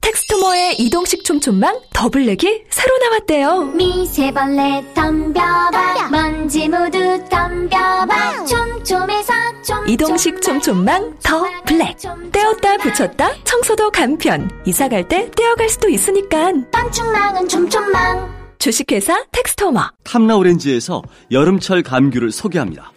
텍스토머의 0.00 0.76
이동식 0.80 1.24
촘촘망 1.24 1.78
더블랙이 1.92 2.64
새로 2.70 2.96
나왔대요. 2.98 3.64
미세벌레 3.74 4.94
덤벼봐 4.94 6.08
먼지 6.10 6.68
모두 6.68 6.98
덤벼봐 7.30 8.44
촘촘해서 8.46 9.32
촘촘망 9.62 9.88
이동식 9.88 10.42
촘촘망 10.42 11.18
더 11.22 11.44
블랙. 11.66 11.96
떼었다 12.32 12.76
붙였다 12.78 13.30
청소도 13.44 13.90
간편. 13.90 14.50
이사 14.64 14.88
갈 14.88 15.06
때 15.06 15.30
떼어갈 15.36 15.68
수도 15.68 15.88
있으니까. 15.88 16.52
방충망은 16.72 17.48
촘촘망 17.48 18.40
주식회사 18.58 19.24
텍스토머. 19.32 19.90
탐라 20.04 20.36
오렌지에서 20.36 21.02
여름철 21.30 21.82
감귤을 21.82 22.32
소개합니다. 22.32 22.90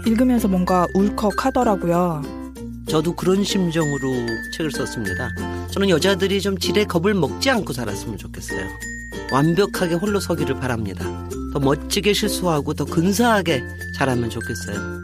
읽으면서 0.05 0.47
뭔가 0.47 0.87
울컥하더라고요. 0.93 2.21
저도 2.87 3.15
그런 3.15 3.43
심정으로 3.43 3.99
책을 4.55 4.71
썼습니다. 4.71 5.29
저는 5.71 5.89
여자들이 5.89 6.41
좀 6.41 6.57
지레 6.57 6.85
겁을 6.85 7.13
먹지 7.13 7.49
않고 7.49 7.73
살았으면 7.73 8.17
좋겠어요. 8.17 8.61
완벽하게 9.31 9.95
홀로 9.95 10.19
서기를 10.19 10.55
바랍니다. 10.59 11.05
더 11.53 11.59
멋지게 11.59 12.13
실수하고 12.13 12.73
더 12.73 12.85
근사하게 12.85 13.63
자라면 13.97 14.29
좋겠어요. 14.29 15.03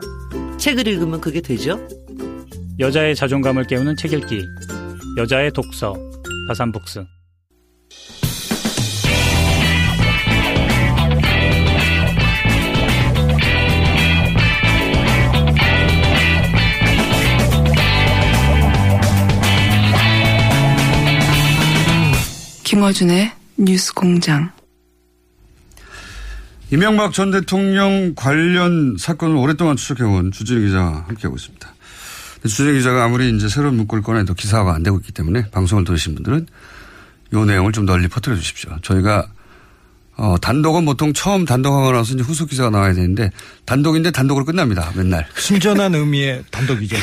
책을 0.57 0.87
읽으면 0.87 1.19
그게 1.19 1.41
되죠? 1.41 1.79
여자의 2.79 3.15
자존감을 3.15 3.65
깨우는 3.65 3.97
책 3.97 4.13
읽기. 4.13 4.43
여자의 5.17 5.51
독서. 5.51 5.93
다산북스. 6.47 7.03
김어준의 22.73 23.31
뉴스 23.57 23.93
공장. 23.93 24.51
이명박 26.71 27.13
전 27.13 27.29
대통령 27.29 28.13
관련 28.15 28.95
사건을 28.97 29.35
오랫동안 29.35 29.75
추적해온 29.75 30.31
주진희 30.31 30.65
기자와 30.65 31.05
함께하고 31.07 31.35
있습니다. 31.35 31.75
주진희 32.41 32.73
기자가 32.73 33.03
아무리 33.03 33.29
이제 33.29 33.47
새로운 33.47 33.75
문구를 33.75 34.01
꺼내도 34.01 34.33
기사화가 34.33 34.73
안 34.73 34.81
되고 34.81 34.97
있기 34.97 35.11
때문에 35.11 35.51
방송을 35.51 35.83
들으신 35.83 36.15
분들은 36.15 36.47
이 37.31 37.35
내용을 37.35 37.73
좀 37.73 37.85
널리 37.85 38.07
퍼뜨려 38.07 38.35
주십시오. 38.35 38.75
저희가 38.81 39.27
어, 40.17 40.37
단독은 40.41 40.83
보통 40.85 41.13
처음 41.13 41.45
단독하고 41.45 41.91
나서 41.91 42.15
이제 42.15 42.23
후속 42.23 42.49
기사가 42.49 42.71
나와야 42.71 42.93
되는데 42.93 43.29
단독인데 43.65 44.09
단독으로 44.09 44.45
끝납니다. 44.45 44.91
맨날. 44.95 45.27
순전한 45.37 45.93
의미의 45.93 46.45
단독이죠. 46.49 46.97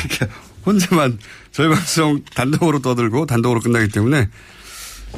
혼자만 0.65 1.17
저희 1.53 1.69
방송 1.69 2.21
단독으로 2.35 2.79
떠들고 2.79 3.25
단독으로 3.25 3.61
끝나기 3.61 3.87
때문에 3.87 4.27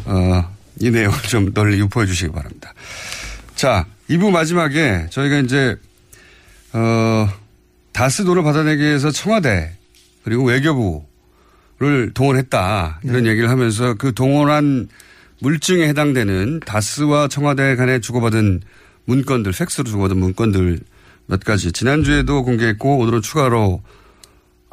어, 0.05 0.55
이 0.79 0.89
내용을 0.89 1.17
좀 1.29 1.53
널리 1.53 1.79
유포해 1.79 2.05
주시기 2.05 2.31
바랍니다. 2.31 2.73
자, 3.55 3.85
2부 4.09 4.31
마지막에 4.31 5.07
저희가 5.09 5.39
이제 5.39 5.75
어, 6.73 7.29
다스 7.91 8.23
돈을 8.23 8.43
받아내기 8.43 8.81
위해서 8.81 9.11
청와대 9.11 9.71
그리고 10.23 10.43
외교부를 10.43 12.11
동원했다 12.13 13.01
이런 13.03 13.23
네. 13.23 13.29
얘기를 13.31 13.49
하면서 13.49 13.93
그 13.93 14.13
동원한 14.13 14.89
물증에 15.39 15.87
해당되는 15.89 16.61
다스와 16.65 17.27
청와대 17.27 17.75
간에 17.75 17.99
주고받은 17.99 18.61
문건들, 19.05 19.51
팩스로 19.51 19.85
주고받은 19.85 20.17
문건들 20.17 20.79
몇 21.27 21.43
가지 21.43 21.71
지난주에도 21.71 22.43
공개했고 22.43 22.97
오늘은 22.97 23.21
추가로 23.21 23.81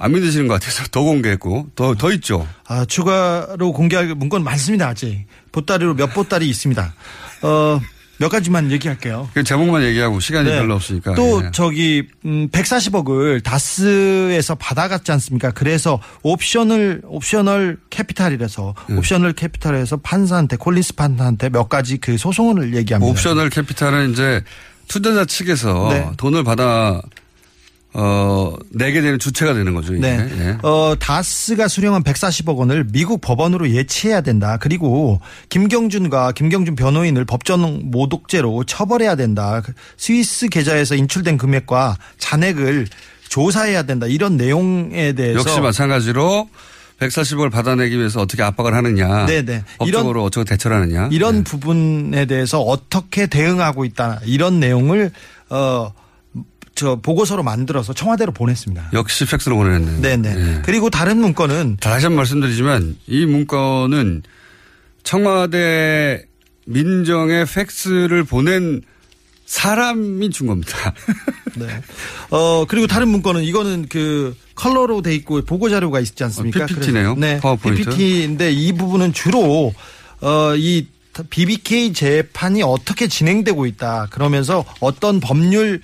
안 0.02 0.12
믿으시는 0.12 0.48
것 0.48 0.54
같아서 0.54 0.84
더 0.90 1.02
공개했고 1.02 1.68
더, 1.76 1.94
더 1.94 2.10
있죠. 2.14 2.48
아, 2.66 2.86
추가로 2.86 3.72
공개할 3.72 4.14
문건 4.14 4.42
많습니다, 4.42 4.88
아직. 4.88 5.26
보따리로 5.52 5.94
몇 5.94 6.14
보따리 6.14 6.48
있습니다. 6.48 6.94
어, 7.42 7.80
몇 8.16 8.30
가지만 8.30 8.70
얘기할게요. 8.72 9.28
그 9.34 9.44
제목만 9.44 9.82
얘기하고 9.82 10.18
시간이 10.18 10.48
네. 10.48 10.58
별로 10.58 10.74
없으니까. 10.74 11.14
또 11.14 11.42
예. 11.44 11.50
저기 11.52 12.06
음 12.24 12.48
140억을 12.48 13.42
다스에서 13.42 14.54
받아갔지 14.54 15.12
않습니까? 15.12 15.50
그래서 15.50 16.00
옵션을 16.22 17.02
옵셔널 17.04 17.78
캐피탈이라서 17.90 18.74
예. 18.90 18.94
옵셔널 18.94 19.34
캐피탈에서 19.34 19.98
판사한테 19.98 20.56
콜린스 20.56 20.96
판사한테 20.96 21.50
몇 21.50 21.68
가지 21.68 21.98
그 21.98 22.16
소송을 22.16 22.74
얘기합니다. 22.76 23.10
옵셔널 23.10 23.50
캐피탈은 23.50 24.12
이제 24.12 24.42
투자자 24.88 25.24
측에서 25.24 25.88
네. 25.90 26.10
돈을 26.16 26.44
받아 26.44 27.00
어 27.92 28.54
내게 28.70 29.00
되는 29.00 29.18
주체가 29.18 29.52
되는 29.52 29.74
거죠. 29.74 29.94
이게. 29.94 30.00
네. 30.00 30.28
예. 30.38 30.58
어, 30.62 30.94
다스가 30.98 31.66
수령한 31.66 32.04
140억 32.04 32.56
원을 32.56 32.84
미국 32.92 33.20
법원으로 33.20 33.70
예치해야 33.70 34.20
된다. 34.20 34.58
그리고 34.60 35.20
김경준과 35.48 36.32
김경준 36.32 36.76
변호인을 36.76 37.24
법전 37.24 37.90
모독죄로 37.90 38.64
처벌해야 38.64 39.16
된다. 39.16 39.62
스위스 39.96 40.48
계좌에서 40.48 40.94
인출된 40.94 41.36
금액과 41.36 41.96
잔액을 42.18 42.86
조사해야 43.28 43.82
된다. 43.84 44.06
이런 44.06 44.36
내용에 44.36 45.12
대해서 45.12 45.40
역시 45.40 45.60
마찬가지로 45.60 46.48
140억을 47.00 47.50
받아내기 47.50 47.98
위해서 47.98 48.20
어떻게 48.20 48.42
압박을 48.42 48.74
하느냐. 48.74 49.26
네네. 49.26 49.64
법적으로 49.78 50.22
어떻게 50.22 50.44
대처를 50.44 50.76
하느냐. 50.76 51.08
이런 51.10 51.38
네. 51.38 51.44
부분에 51.44 52.26
대해서 52.26 52.60
어떻게 52.60 53.26
대응하고 53.26 53.84
있다. 53.84 54.20
이런 54.24 54.60
내용을 54.60 55.10
어, 55.48 55.92
저 56.80 56.96
보고서로 56.96 57.42
만들어서 57.42 57.92
청와대로 57.92 58.32
보냈습니다. 58.32 58.90
역시 58.94 59.26
팩스로 59.26 59.54
보내냈네요. 59.56 60.00
네네. 60.00 60.34
예. 60.56 60.62
그리고 60.64 60.88
다른 60.88 61.18
문건은 61.18 61.76
다시 61.78 62.06
한 62.06 62.12
번 62.12 62.16
말씀드리지만 62.16 62.96
이 63.06 63.26
문건은 63.26 64.22
청와대 65.02 66.24
민정의 66.64 67.44
팩스를 67.44 68.24
보낸 68.24 68.80
사람이 69.44 70.30
준 70.30 70.46
겁니다. 70.46 70.94
네. 71.56 71.66
어, 72.30 72.64
그리고 72.66 72.86
다른 72.86 73.08
문건은 73.08 73.42
이거는 73.44 73.86
그 73.90 74.34
컬러로 74.54 75.02
돼 75.02 75.14
있고 75.14 75.42
보고 75.44 75.68
자료가 75.68 76.00
있지 76.00 76.24
않습니까? 76.24 76.64
어, 76.64 76.66
PPT 76.66 76.92
네요. 76.92 77.14
그래서- 77.14 77.20
네. 77.34 77.40
파워포인트. 77.40 77.82
PPT인데 77.82 78.52
이 78.52 78.72
부분은 78.72 79.12
주로 79.12 79.74
어, 80.22 80.54
이 80.56 80.86
BBK 81.28 81.92
재판이 81.92 82.62
어떻게 82.62 83.06
진행되고 83.06 83.66
있다. 83.66 84.06
그러면서 84.10 84.64
어떤 84.80 85.20
법률 85.20 85.82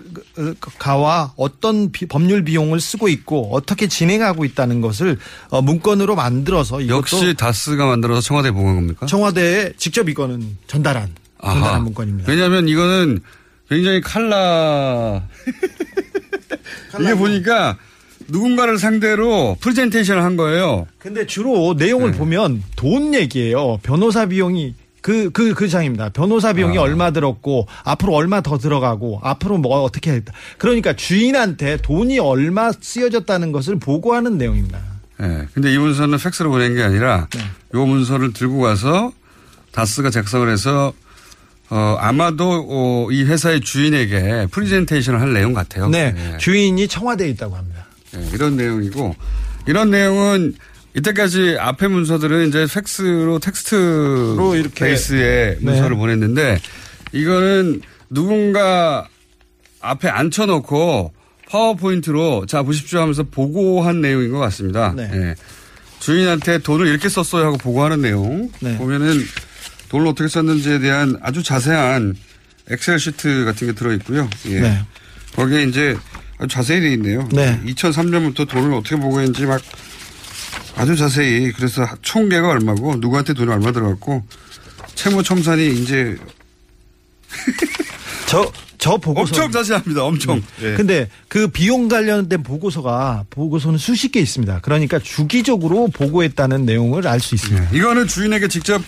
법률가와 0.00 1.34
어떤 1.36 1.92
비- 1.92 2.06
법률 2.06 2.42
비용을 2.44 2.80
쓰고 2.80 3.08
있고 3.08 3.54
어떻게 3.54 3.86
진행하고 3.86 4.44
있다는 4.44 4.80
것을 4.80 5.18
어, 5.50 5.60
문건으로 5.62 6.14
만들어서 6.16 6.88
역시 6.88 7.34
다스가 7.36 7.86
만들어서 7.86 8.20
청와대에 8.20 8.50
보고한 8.50 8.76
겁니까? 8.76 9.06
청와대에 9.06 9.72
직접 9.76 10.08
이거는 10.08 10.56
전달한 10.66 11.10
아하. 11.38 11.54
전달한 11.54 11.84
문건입니다. 11.84 12.30
왜냐하면 12.30 12.68
이거는 12.68 13.20
굉장히 13.68 14.00
칼라. 14.00 15.22
이게 17.00 17.14
보니까 17.14 17.76
누군가를 18.28 18.78
상대로 18.78 19.56
프레젠테이션을 19.60 20.22
한 20.22 20.36
거예요. 20.36 20.86
근데 20.98 21.26
주로 21.26 21.74
내용을 21.74 22.12
보면 22.12 22.62
돈 22.76 23.14
얘기예요. 23.14 23.78
변호사 23.82 24.26
비용이 24.26 24.74
그, 25.02 25.30
그, 25.30 25.54
그 25.54 25.68
장입니다. 25.68 26.10
변호사 26.10 26.52
비용이 26.52 26.78
아. 26.78 26.82
얼마 26.82 27.10
들었고, 27.10 27.66
앞으로 27.84 28.14
얼마 28.14 28.40
더 28.40 28.58
들어가고, 28.58 29.20
앞으로 29.22 29.58
뭐 29.58 29.82
어떻게 29.82 30.12
했다. 30.12 30.32
그러니까 30.58 30.94
주인한테 30.94 31.78
돈이 31.78 32.18
얼마 32.18 32.72
쓰여졌다는 32.72 33.52
것을 33.52 33.78
보고하는 33.78 34.38
내용입니다. 34.38 34.78
예. 35.22 35.46
근데 35.52 35.72
이 35.72 35.78
문서는 35.78 36.18
팩스로 36.18 36.50
보낸 36.50 36.74
게 36.74 36.82
아니라 36.82 37.28
네. 37.34 37.40
요 37.74 37.86
문서를 37.86 38.32
들고 38.32 38.60
가서 38.60 39.12
다스가 39.72 40.10
작성을 40.10 40.48
해서 40.50 40.92
어, 41.68 41.96
아마도 42.00 42.66
어, 42.68 43.12
이 43.12 43.22
회사의 43.22 43.60
주인에게 43.60 44.48
프리젠테이션을 44.50 45.20
할 45.20 45.32
내용 45.32 45.52
같아요. 45.52 45.88
네. 45.88 46.14
예. 46.16 46.38
주인이 46.38 46.88
청와대에 46.88 47.28
있다고 47.28 47.54
합니다. 47.54 47.86
예, 48.16 48.28
이런 48.34 48.56
내용이고 48.56 49.14
이런 49.66 49.90
내용은 49.90 50.54
이때까지 50.94 51.56
앞에 51.58 51.88
문서들은 51.88 52.48
이제 52.48 52.66
팩스로 52.72 53.38
텍스트로 53.38 54.56
이렇게 54.56 54.86
베이스의 54.86 55.58
네. 55.60 55.64
문서를 55.64 55.96
보냈는데 55.96 56.58
이거는 57.12 57.82
누군가 58.08 59.06
앞에 59.80 60.08
앉혀놓고 60.08 61.12
파워포인트로 61.48 62.46
자 62.46 62.62
보십시오 62.62 63.00
하면서 63.00 63.22
보고한 63.24 64.00
내용인 64.00 64.30
것 64.30 64.38
같습니다. 64.38 64.92
네. 64.96 65.10
예. 65.12 65.34
주인한테 66.00 66.58
돈을 66.58 66.86
이렇게 66.86 67.08
썼어요 67.08 67.44
하고 67.44 67.56
보고하는 67.58 68.00
내용 68.02 68.50
네. 68.60 68.76
보면은 68.78 69.20
돈을 69.90 70.06
어떻게 70.06 70.28
썼는지에 70.28 70.78
대한 70.78 71.18
아주 71.22 71.42
자세한 71.42 72.16
엑셀 72.70 72.98
시트 72.98 73.44
같은 73.44 73.66
게 73.66 73.72
들어 73.74 73.92
있고요. 73.94 74.28
예. 74.46 74.60
네. 74.60 74.82
거기에 75.34 75.64
이제 75.64 75.96
아주 76.38 76.48
자세히 76.48 76.80
돼 76.80 76.92
있네요. 76.94 77.28
네. 77.32 77.60
2003년부터 77.66 78.48
돈을 78.48 78.72
어떻게 78.72 78.96
보고했는지 78.96 79.46
막 79.46 79.60
아주 80.80 80.96
자세히 80.96 81.52
그래서 81.52 81.86
총계가 82.00 82.48
얼마고 82.48 82.96
누구한테 82.96 83.34
돈이 83.34 83.50
얼마 83.52 83.70
들어갔고 83.70 84.24
채무 84.94 85.22
첨산이 85.22 85.74
이제 85.82 86.16
저, 88.26 88.50
저 88.78 88.96
보고서. 88.96 89.20
엄청 89.20 89.50
자세합니다. 89.52 90.02
엄청. 90.02 90.42
예. 90.62 90.74
근데 90.74 91.10
그 91.28 91.48
비용 91.48 91.88
관련된 91.88 92.42
보고서가 92.42 93.24
보고서는 93.28 93.78
수십 93.78 94.10
개 94.12 94.20
있습니다. 94.20 94.60
그러니까 94.62 94.98
주기적으로 94.98 95.88
보고했다는 95.88 96.64
내용을 96.64 97.06
알 97.06 97.20
수 97.20 97.34
있습니다. 97.34 97.74
예. 97.74 97.76
이거는 97.76 98.06
주인에게 98.06 98.48
직접 98.48 98.80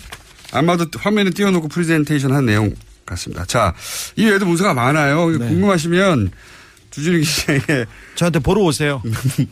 아마도 0.51 0.85
화면에 0.97 1.29
띄워놓고 1.29 1.67
프레젠테이션 1.67 2.33
한 2.33 2.45
내용 2.47 2.73
같습니다. 3.05 3.45
자, 3.45 3.75
이 4.15 4.25
외에도 4.25 4.45
문서가 4.47 4.73
많아요. 4.73 5.29
네. 5.29 5.47
궁금하시면 5.47 6.31
주진우 6.93 7.19
기자에게 7.21 7.85
저한테 8.13 8.37
보러 8.37 8.61
오세요. 8.61 9.01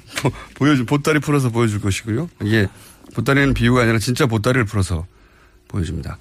보여줄 0.53 0.85
보따리 0.85 1.19
풀어서 1.19 1.49
보여줄 1.49 1.81
것이고요. 1.81 2.29
이게 2.43 2.67
보따리는 3.15 3.55
비유가 3.55 3.81
아니라 3.81 3.97
진짜 3.97 4.27
보따리를 4.27 4.63
풀어서 4.65 5.07
보여줍니다. 5.67 6.19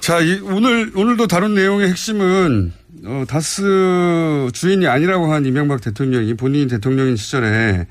자, 0.00 0.20
이, 0.20 0.40
오늘 0.40 0.92
오늘도 0.94 1.26
다룬 1.26 1.54
내용의 1.54 1.90
핵심은 1.90 2.72
어, 3.04 3.24
다스 3.28 4.48
주인이 4.54 4.86
아니라고 4.86 5.30
한 5.30 5.44
이명박 5.44 5.82
대통령이 5.82 6.34
본인이 6.34 6.68
대통령인 6.68 7.16
시절에 7.16 7.86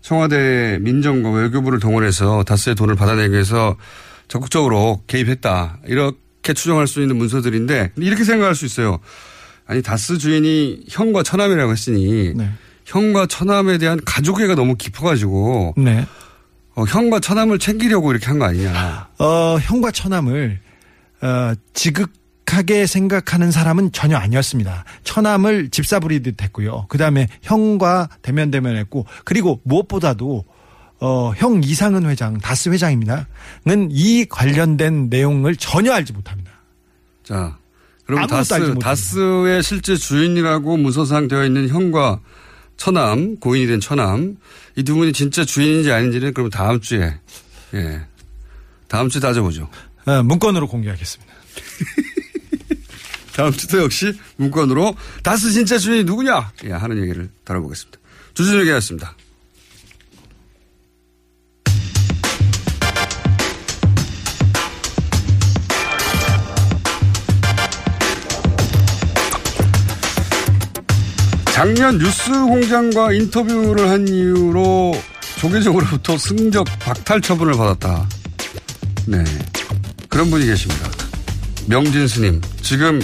청와대 0.00 0.78
민정과 0.80 1.32
외교부를 1.32 1.80
동원해서 1.80 2.44
다스의 2.44 2.76
돈을 2.76 2.94
받아내기 2.94 3.32
위해서 3.32 3.76
적극적으로 4.28 5.02
개입했다. 5.06 5.80
이렇게 5.86 6.54
추정할 6.54 6.86
수 6.86 7.02
있는 7.02 7.16
문서들인데 7.16 7.92
이렇게 7.96 8.24
생각할 8.24 8.54
수 8.54 8.64
있어요. 8.64 9.00
아니 9.66 9.82
다스 9.82 10.18
주인이 10.18 10.84
형과 10.88 11.22
처남이라고 11.22 11.72
했으니 11.72 12.32
네. 12.34 12.50
형과 12.84 13.26
처남에 13.26 13.78
대한 13.78 13.98
가족애가 14.04 14.54
너무 14.54 14.76
깊어가지고 14.76 15.74
네. 15.78 16.06
어, 16.74 16.84
형과 16.84 17.20
처남을 17.20 17.58
챙기려고 17.58 18.10
이렇게 18.10 18.26
한 18.26 18.38
거 18.38 18.44
아니냐. 18.46 19.08
어, 19.18 19.58
형과 19.62 19.90
처남을 19.90 20.60
어, 21.22 21.52
지극하게 21.72 22.86
생각하는 22.86 23.50
사람은 23.50 23.92
전혀 23.92 24.16
아니었습니다. 24.18 24.84
처남을 25.04 25.70
집사 25.70 25.98
부리듯 26.00 26.42
했고요. 26.42 26.86
그 26.88 26.98
다음에 26.98 27.28
형과 27.42 28.08
대면 28.22 28.50
대면했고 28.50 29.06
그리고 29.24 29.60
무엇보다도 29.64 30.44
어, 31.00 31.32
형 31.36 31.62
이상은 31.64 32.06
회장, 32.08 32.38
다스 32.38 32.68
회장입니다. 32.68 33.28
는 33.64 33.88
이 33.90 34.26
관련된 34.28 35.08
내용을 35.10 35.56
전혀 35.56 35.92
알지 35.92 36.12
못합니다. 36.12 36.50
자, 37.22 37.56
그럼 38.06 38.20
알지 38.20 38.30
다스. 38.30 38.74
다스의 38.80 39.62
실제 39.62 39.96
주인이라고 39.96 40.76
문서상 40.76 41.28
되어 41.28 41.44
있는 41.46 41.68
형과 41.68 42.20
처남, 42.76 43.36
고인이 43.36 43.66
된 43.66 43.80
처남, 43.80 44.36
이 44.76 44.82
두 44.82 44.94
분이 44.96 45.12
진짜 45.12 45.44
주인인지 45.44 45.90
아닌지는 45.92 46.34
그럼 46.34 46.50
다음 46.50 46.80
주에, 46.80 47.14
예. 47.74 48.00
다음 48.88 49.08
주에 49.08 49.20
따져보죠. 49.20 49.68
어, 50.06 50.22
문건으로 50.22 50.66
공개하겠습니다. 50.68 51.32
다음 53.34 53.52
주도 53.52 53.82
역시 53.82 54.12
문건으로 54.36 54.94
다스 55.22 55.50
진짜 55.50 55.78
주인이 55.78 56.04
누구냐? 56.04 56.52
예, 56.64 56.72
하는 56.72 57.00
얘기를 57.02 57.30
다뤄보겠습니다. 57.44 57.98
주진우 58.34 58.60
얘기였습니다. 58.60 59.16
작년 71.54 71.98
뉴스 71.98 72.32
공장과 72.32 73.12
인터뷰를 73.12 73.88
한 73.88 74.08
이유로 74.08 74.90
조계적으로부터 75.38 76.18
승적 76.18 76.66
박탈 76.80 77.20
처분을 77.20 77.56
받았다. 77.56 78.08
네. 79.06 79.22
그런 80.08 80.30
분이 80.30 80.46
계십니다. 80.46 80.88
명진 81.68 82.08
스님. 82.08 82.40
지금 82.60 82.98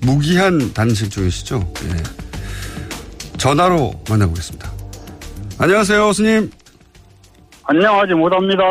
무기한 0.00 0.72
단식 0.72 1.10
중이시죠? 1.10 1.72
예. 1.86 3.36
전화로 3.36 4.04
만나보겠습니다. 4.08 4.70
안녕하세요, 5.58 6.12
스님. 6.12 6.52
안녕하지 7.64 8.14
못합니다. 8.14 8.62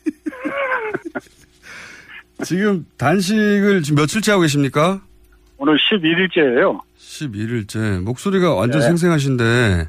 지금 2.42 2.86
단식을 2.96 3.82
지금 3.82 3.96
며칠째 3.96 4.30
하고 4.30 4.40
계십니까? 4.40 5.02
오늘 5.58 5.76
11일째예요. 5.76 6.80
11일째. 7.30 8.02
목소리가 8.02 8.54
완전 8.54 8.80
네. 8.80 8.86
생생하신데, 8.88 9.88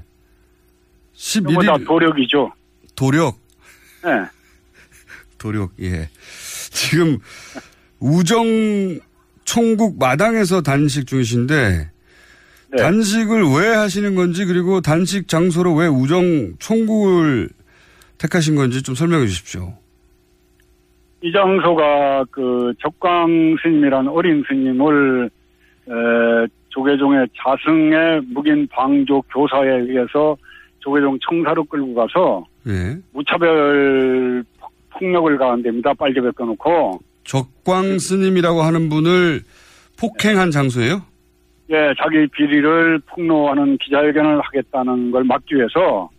전부 1.13 1.53
다 1.63 1.73
11일. 1.73 1.87
도력이죠. 1.87 2.51
도력. 2.95 3.37
네. 4.03 4.09
도력, 5.37 5.71
예. 5.81 6.09
지금 6.71 7.17
우정 7.99 8.99
총국 9.45 9.97
마당에서 9.99 10.61
단식 10.61 11.07
중이신데, 11.07 11.89
네. 12.71 12.77
단식을 12.77 13.43
왜 13.57 13.67
하시는 13.67 14.15
건지, 14.15 14.45
그리고 14.45 14.81
단식 14.81 15.27
장소로 15.27 15.73
왜 15.75 15.87
우정 15.87 16.55
총국을 16.59 17.49
택하신 18.17 18.55
건지 18.55 18.81
좀 18.81 18.95
설명해 18.95 19.27
주십시오. 19.27 19.73
이 21.21 21.31
장소가 21.31 22.25
그 22.31 22.73
적광 22.81 23.55
스님이라는 23.63 24.09
어린 24.09 24.43
스님을 24.47 25.29
에, 25.87 26.47
조계종의 26.73 27.27
자승의 27.37 28.21
묵인 28.33 28.67
방조 28.67 29.21
교사에 29.33 29.69
의해서 29.81 30.35
조계종 30.79 31.17
청사로 31.27 31.63
끌고 31.65 31.93
가서 31.93 32.43
예. 32.67 32.97
무차별 33.13 34.43
폭- 34.59 34.71
폭력을 34.89 35.37
가한 35.37 35.61
됩니다. 35.61 35.93
빨개 35.93 36.19
벗겨놓고. 36.19 36.99
적광 37.23 37.99
스님이라고 37.99 38.61
하는 38.63 38.89
분을 38.89 39.41
폭행한 39.99 40.51
장소예요? 40.51 41.01
예, 41.69 41.93
자기 42.01 42.27
비리를 42.27 42.99
폭로하는 43.07 43.77
기자회견을 43.77 44.41
하겠다는 44.41 45.11
걸 45.11 45.23
막기 45.23 45.55
위해서 45.55 46.09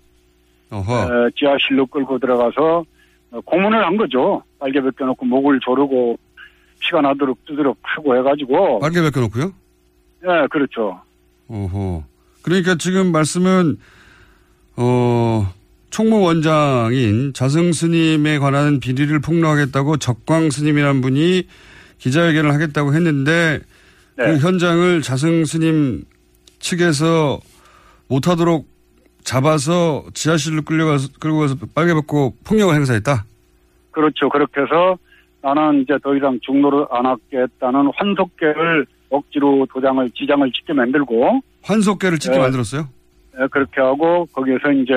어허. 0.71 1.27
에, 1.27 1.31
지하실로 1.37 1.87
끌고 1.87 2.19
들어가서 2.19 2.85
어, 3.33 3.41
고문을 3.45 3.85
한 3.85 3.97
거죠. 3.97 4.43
빨개 4.59 4.81
벗겨놓고 4.81 5.27
목을 5.27 5.61
조르고 5.61 6.17
피가 6.81 7.01
나도록 7.03 7.45
두드려 7.45 7.75
패고 7.83 8.17
해가지고. 8.17 8.79
빨개 8.81 9.03
벗겨놓고요? 9.03 9.53
예, 10.25 10.47
그렇죠. 10.51 11.01
어허. 11.49 12.05
그러니까 12.43 12.77
지금 12.77 13.13
말씀은, 13.13 13.79
어, 14.77 15.53
총무원장인 15.91 17.33
자승 17.35 17.73
스님에 17.73 18.41
관한 18.41 18.81
비리를 18.81 19.17
폭로하겠다고 19.21 19.99
적광 19.99 20.51
스님이라는 20.51 21.01
분이 21.01 21.45
기자회견을 21.99 22.53
하겠다고 22.53 22.95
했는데 22.95 23.61
네. 24.17 24.25
그 24.25 24.39
현장을 24.39 25.03
자승 25.03 25.45
스님 25.45 26.03
측에서 26.59 27.39
못하도록 28.09 28.67
잡아서 29.23 30.05
지하실로 30.15 30.63
끌려가서, 30.63 31.09
끌고 31.21 31.39
가서 31.39 31.55
빨개 31.75 31.95
벗고 31.95 32.35
폭력을 32.45 32.75
행사했다? 32.75 33.25
그렇죠. 33.93 34.29
그렇게 34.29 34.63
해서 34.63 34.99
나는 35.43 35.83
이제 35.83 35.97
더 36.03 36.17
이상 36.17 36.39
중노를 36.43 36.87
안 36.91 37.07
하겠다는 37.07 37.93
환속계를 37.95 38.87
억지로 39.15 39.67
도장을, 39.73 40.11
지장을 40.11 40.51
찍게 40.53 40.73
만들고. 40.73 41.41
환속계를 41.63 42.19
찍게 42.19 42.37
네. 42.37 42.43
만들었어요? 42.43 42.89
예, 43.41 43.47
그렇게 43.51 43.81
하고 43.81 44.27
거기에서 44.33 44.71
이제 44.73 44.95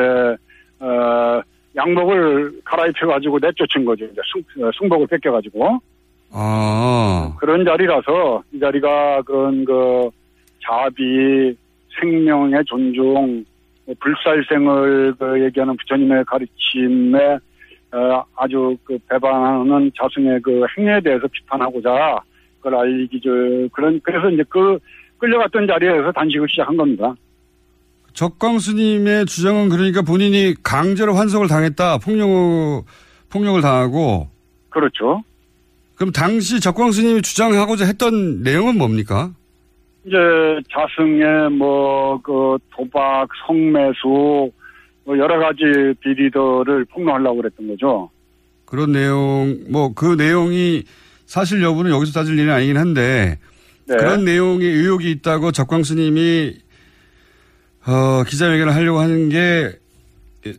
어, 0.80 1.42
양복을 1.76 2.62
갈아입혀 2.64 3.08
가지고 3.08 3.40
내쫓은 3.40 3.86
거죠. 3.86 4.06
이제 4.06 4.22
승, 4.32 4.64
어, 4.64 4.72
승복을 4.78 5.08
뺏겨 5.08 5.32
가지고 5.32 5.80
아. 6.32 7.36
그런 7.40 7.64
자리라서 7.64 8.44
이 8.52 8.60
자리가 8.60 9.22
그런 9.24 9.64
그 9.66 10.10
자비, 10.64 11.56
생명의 12.00 12.64
존중, 12.66 13.46
뭐 13.86 13.96
불살생을 14.00 15.16
그 15.18 15.44
얘기하는 15.46 15.78
부처님의 15.78 16.26
가르침에 16.26 17.38
어, 17.94 18.24
아주 18.36 18.76
그 18.84 18.98
배반하는 19.10 19.92
자승의 19.98 20.42
그 20.42 20.66
행위에 20.78 21.00
대해서 21.00 21.26
비판하고자 21.28 22.20
그걸 22.58 22.76
알리기 22.76 23.22
저 23.24 23.30
그런 23.74 24.00
그래서 24.04 24.30
이제 24.30 24.44
그 24.50 24.78
끌려갔던 25.20 25.68
자리에서 25.68 26.12
단식을 26.12 26.48
시작한 26.50 26.78
겁니다. 26.78 27.16
적광수님의 28.14 29.26
주장은 29.28 29.70
그러니까 29.70 30.02
본인이 30.02 30.56
강제로 30.64 31.14
환송을 31.14 31.48
당했다, 31.48 32.00
폭력, 32.00 32.86
폭력을 33.30 33.62
당하고. 33.62 34.28
그렇죠. 34.70 35.24
그럼 35.96 36.12
당시 36.12 36.60
적광수님이 36.60 37.22
주장하고자 37.22 37.86
했던 37.86 38.42
내용은 38.44 38.78
뭡니까? 38.78 39.32
이제 40.06 40.16
자승의 40.72 41.52
뭐 41.52 42.20
그 42.24 42.58
도박, 42.72 43.28
성매수 43.46 44.52
뭐 45.06 45.18
여러 45.18 45.40
가지 45.40 45.64
비리들을 46.02 46.86
폭로하려고 46.92 47.38
그랬던 47.38 47.68
거죠. 47.68 48.10
그런 48.66 48.92
내용, 48.92 49.58
뭐 49.70 49.94
그 49.94 50.16
내용이 50.16 50.84
사실 51.28 51.62
여부는 51.62 51.92
여기서 51.92 52.14
따질 52.14 52.40
일은 52.40 52.52
아니긴 52.52 52.78
한데 52.78 53.38
네. 53.86 53.98
그런 53.98 54.26
내용에 54.26 54.66
의혹이 54.66 55.12
있다고 55.12 55.52
적광 55.52 55.84
스님이 55.84 56.56
어, 57.86 58.24
기자회견을 58.24 58.74
하려고 58.74 59.00
하는 59.00 59.30
게 59.30 59.74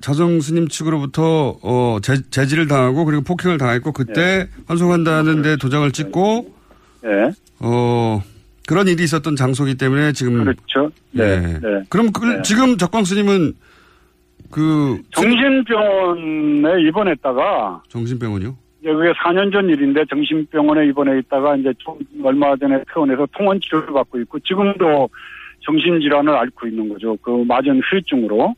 자정 0.01 0.41
스님 0.41 0.69
측으로부터 0.69 1.59
어, 1.63 1.99
제, 2.03 2.17
제지를 2.31 2.69
당하고 2.69 3.07
그리고 3.07 3.23
폭행을 3.23 3.59
당했고 3.59 3.93
그때 3.93 4.49
환송한다는데 4.67 5.57
도장을 5.57 5.91
찍고 5.91 6.55
네. 7.03 7.33
어, 7.61 8.23
그런 8.67 8.89
일이 8.89 9.03
있었던 9.05 9.37
장소이기 9.37 9.79
때문에 9.79 10.13
지금 10.13 10.45
그렇죠. 10.45 10.93
네. 11.13 11.41
네. 11.41 11.83
그럼 11.89 12.13
그, 12.13 12.27
네. 12.27 12.43
지금 12.43 12.77
적광 12.77 13.05
스님은 13.05 13.55
그 14.51 15.01
정신병원에 15.13 16.83
입원했다가 16.89 17.83
정신병원이요? 17.89 18.57
이제 18.81 18.93
그게 18.93 19.13
4년 19.13 19.53
전 19.53 19.69
일인데 19.69 20.05
정신병원에 20.09 20.87
입원해 20.87 21.19
있다가 21.19 21.57
이제 21.57 21.73
좀 21.79 21.99
얼마 22.23 22.55
전에 22.57 22.83
퇴원해서 22.93 23.27
통원 23.37 23.61
치료를 23.61 23.93
받고 23.93 24.21
있고 24.21 24.39
지금도 24.41 25.09
정신질환을 25.61 26.35
앓고 26.35 26.67
있는 26.69 26.89
거죠. 26.89 27.17
그 27.21 27.31
맞은 27.47 27.81
후유증으로. 27.91 28.55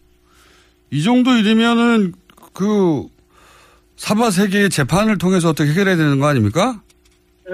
이 0.91 1.03
정도 1.03 1.31
일이면은 1.31 2.13
그 2.53 3.07
사바 3.97 4.31
세계의 4.31 4.71
재판을 4.71 5.19
통해서 5.19 5.51
어떻게 5.51 5.71
해결해야 5.71 5.97
되는 5.97 6.19
거 6.19 6.27
아닙니까? 6.27 6.81
에, 7.49 7.53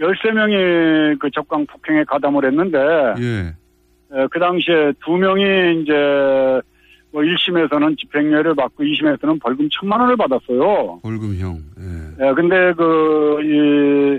13명이 0.00 1.18
그 1.18 1.30
적강 1.30 1.66
폭행에 1.66 2.04
가담을 2.04 2.44
했는데 2.46 2.78
예. 3.20 3.54
에, 4.12 4.26
그 4.30 4.38
당시에 4.38 4.92
두 5.04 5.12
명이 5.12 5.82
이제 5.82 5.92
뭐 7.16 7.22
1심에서는 7.22 7.96
집행유예를 7.98 8.54
받고 8.54 8.84
2심에서는 8.84 9.40
벌금 9.40 9.66
천만 9.70 10.00
원을 10.02 10.16
받았어요. 10.18 11.00
벌금형. 11.02 11.58
예. 11.80 12.26
예, 12.28 12.32
근데 12.34 12.74
그, 12.74 13.38
이, 13.42 14.18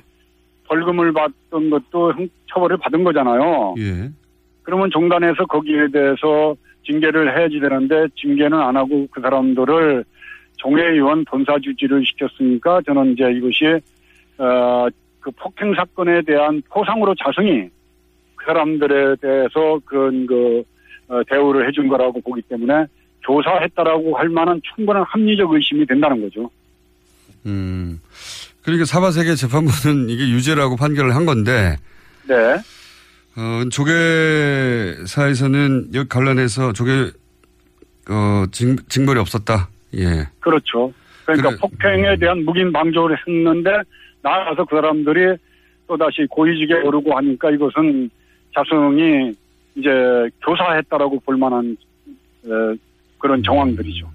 벌금을 0.67 1.13
받던 1.13 1.69
것도 1.69 2.13
형- 2.13 2.27
처벌을 2.47 2.77
받은 2.77 3.03
거잖아요. 3.03 3.75
예. 3.77 4.09
그러면 4.63 4.89
종단에서 4.89 5.45
거기에 5.45 5.89
대해서 5.93 6.55
징계를 6.87 7.37
해야지 7.37 7.59
되는데 7.59 8.07
징계는 8.15 8.57
안 8.59 8.75
하고 8.75 9.05
그 9.11 9.21
사람들을 9.21 10.03
종회의원 10.55 11.23
본사주지를 11.25 12.03
시켰으니까 12.03 12.81
저는 12.81 13.13
이제 13.13 13.31
이것이, 13.31 13.79
어, 14.39 14.87
그 15.19 15.29
폭행 15.37 15.75
사건에 15.75 16.23
대한 16.23 16.63
포상으로 16.71 17.13
자성이 17.23 17.69
그 18.35 18.45
사람들에 18.45 19.17
대해서 19.21 19.79
그런 19.85 20.25
그, 20.25 20.59
어, 20.59 20.63
대우를 21.27 21.67
해준 21.67 21.87
거라고 21.87 22.21
보기 22.21 22.41
때문에 22.43 22.85
조사했다라고 23.21 24.17
할 24.17 24.29
만한 24.29 24.61
충분한 24.75 25.03
합리적 25.07 25.51
의심이 25.51 25.85
된다는 25.85 26.21
거죠. 26.21 26.49
음. 27.45 27.99
그러니까 28.63 28.85
사바 28.85 29.11
세계 29.11 29.35
재판부는 29.35 30.09
이게 30.09 30.29
유죄라고 30.29 30.75
판결을 30.75 31.15
한 31.15 31.25
건데 31.25 31.77
네. 32.27 32.35
어, 33.37 33.63
조계사에서는 35.05 35.05
여기 35.93 36.09
관련해서 36.09 36.73
조계 36.73 37.11
어, 38.09 38.45
징, 38.51 38.75
징벌이 38.89 39.19
없었다. 39.19 39.69
예. 39.95 40.27
그렇죠. 40.39 40.91
그러니까 41.25 41.49
그래. 41.49 41.59
폭행에 41.59 42.17
대한 42.17 42.43
묵인 42.43 42.71
방조를 42.73 43.17
했는데 43.27 43.69
나가서 44.21 44.65
그 44.65 44.75
사람들이 44.75 45.37
또다시 45.87 46.25
고위직에 46.29 46.73
오르고 46.83 47.15
하니까 47.15 47.51
이것은 47.51 48.09
자성이 48.53 49.33
이제 49.77 49.89
교사했다라고 50.45 51.19
볼 51.21 51.37
만한 51.37 51.77
어, 52.45 52.49
그런 53.19 53.41
정황들이죠. 53.43 54.09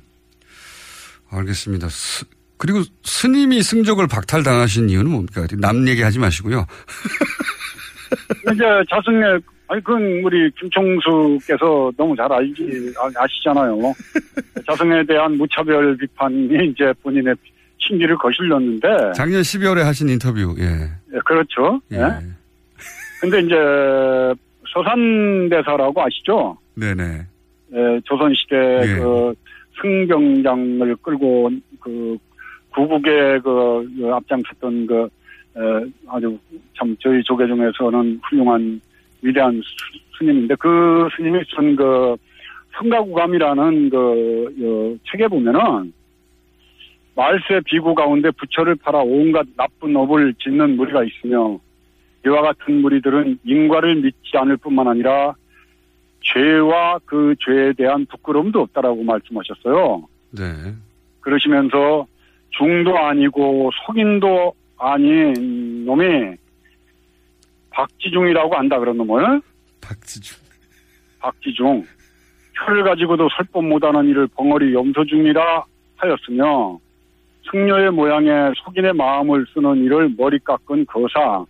알겠습니다. 1.30 1.88
스- 1.88 2.24
그리고 2.58 2.80
스님이 3.02 3.62
승적을 3.62 4.06
박탈당하신 4.06 4.88
이유는 4.90 5.10
뭡니까? 5.10 5.46
남 5.58 5.86
얘기하지 5.88 6.18
마시고요. 6.18 6.66
이제 8.52 8.64
자성의 8.90 9.40
아니 9.68 9.82
그건 9.82 10.02
우리 10.22 10.50
김총수께서 10.60 11.90
너무 11.96 12.14
잘 12.16 12.30
알지 12.32 12.92
아- 12.98 13.22
아시잖아요. 13.24 13.78
자성에 14.66 15.04
대한 15.06 15.36
무차별 15.38 15.96
비판이 15.96 16.70
이제 16.72 16.92
본인의 17.02 17.34
심기를 17.78 18.16
거슬렸는데 18.18 19.12
작년 19.16 19.40
12월에 19.42 19.78
하신 19.82 20.08
인터뷰. 20.10 20.54
예. 20.58 20.64
예, 20.64 21.18
그렇죠. 21.24 21.80
예. 21.92 21.96
예. 21.98 22.18
근데 23.20 23.40
이제 23.40 23.54
서산대사라고 24.72 26.02
아시죠? 26.02 26.56
네네. 26.74 27.02
예, 27.74 28.00
조선시대 28.04 28.56
예. 28.56 28.98
그 28.98 29.34
승병장을 29.80 30.96
끌고 31.02 31.44
온 31.44 31.62
그 31.82 32.16
구국의 32.70 33.40
그, 33.42 33.88
그 33.98 34.14
앞장섰던 34.14 34.86
그 34.86 35.08
에, 35.56 35.60
아주 36.08 36.38
참 36.78 36.96
저희 37.00 37.22
조계 37.22 37.46
중에서는 37.46 38.20
훌륭한 38.22 38.80
위대한 39.20 39.60
수, 39.62 39.98
스님인데 40.18 40.54
그 40.54 41.08
스님이 41.16 41.40
쓴 41.54 41.76
그 41.76 42.16
성가구감이라는 42.74 43.90
그 43.90 44.54
어, 44.62 44.98
책에 45.10 45.28
보면은 45.28 45.92
말세 47.14 47.60
비구 47.66 47.94
가운데 47.94 48.30
부처를 48.30 48.76
팔아 48.76 49.00
온갖 49.02 49.46
나쁜 49.56 49.94
업을 49.94 50.32
짓는 50.42 50.76
무리가 50.76 51.04
있으며 51.04 51.58
이와 52.26 52.42
같은 52.42 52.80
무리들은 52.82 53.40
인과를 53.44 53.96
믿지 53.96 54.36
않을 54.36 54.56
뿐만 54.58 54.88
아니라 54.88 55.34
죄와 56.22 57.00
그 57.04 57.34
죄에 57.44 57.72
대한 57.72 58.06
부끄러움도 58.06 58.60
없다라고 58.60 59.02
말씀하셨어요. 59.02 60.06
네. 60.30 60.74
그러시면서 61.20 62.06
중도 62.50 62.96
아니고 62.96 63.70
속인도 63.86 64.54
아닌 64.78 65.84
놈이 65.84 66.36
박지중이라고 67.70 68.54
안다 68.54 68.78
그런 68.78 68.98
놈을 68.98 69.40
박지중 69.80 70.38
박지중 71.20 71.86
혀를 72.54 72.84
가지고도 72.84 73.28
설법 73.36 73.64
못하는 73.64 74.08
이를 74.08 74.26
벙어리 74.28 74.74
염소중이라 74.74 75.64
하였으며 75.96 76.78
승려의 77.50 77.90
모양에 77.90 78.52
속인의 78.56 78.92
마음을 78.94 79.46
쓰는 79.52 79.84
이를 79.84 80.10
머리 80.16 80.38
깎은 80.40 80.86
거사 80.86 81.44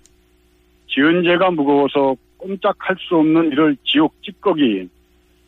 지은 0.92 1.24
죄가 1.24 1.50
무거워서 1.50 2.14
꼼짝할 2.36 2.96
수 2.98 3.16
없는 3.16 3.52
이를 3.52 3.76
지옥 3.84 4.14
찌꺼기 4.22 4.88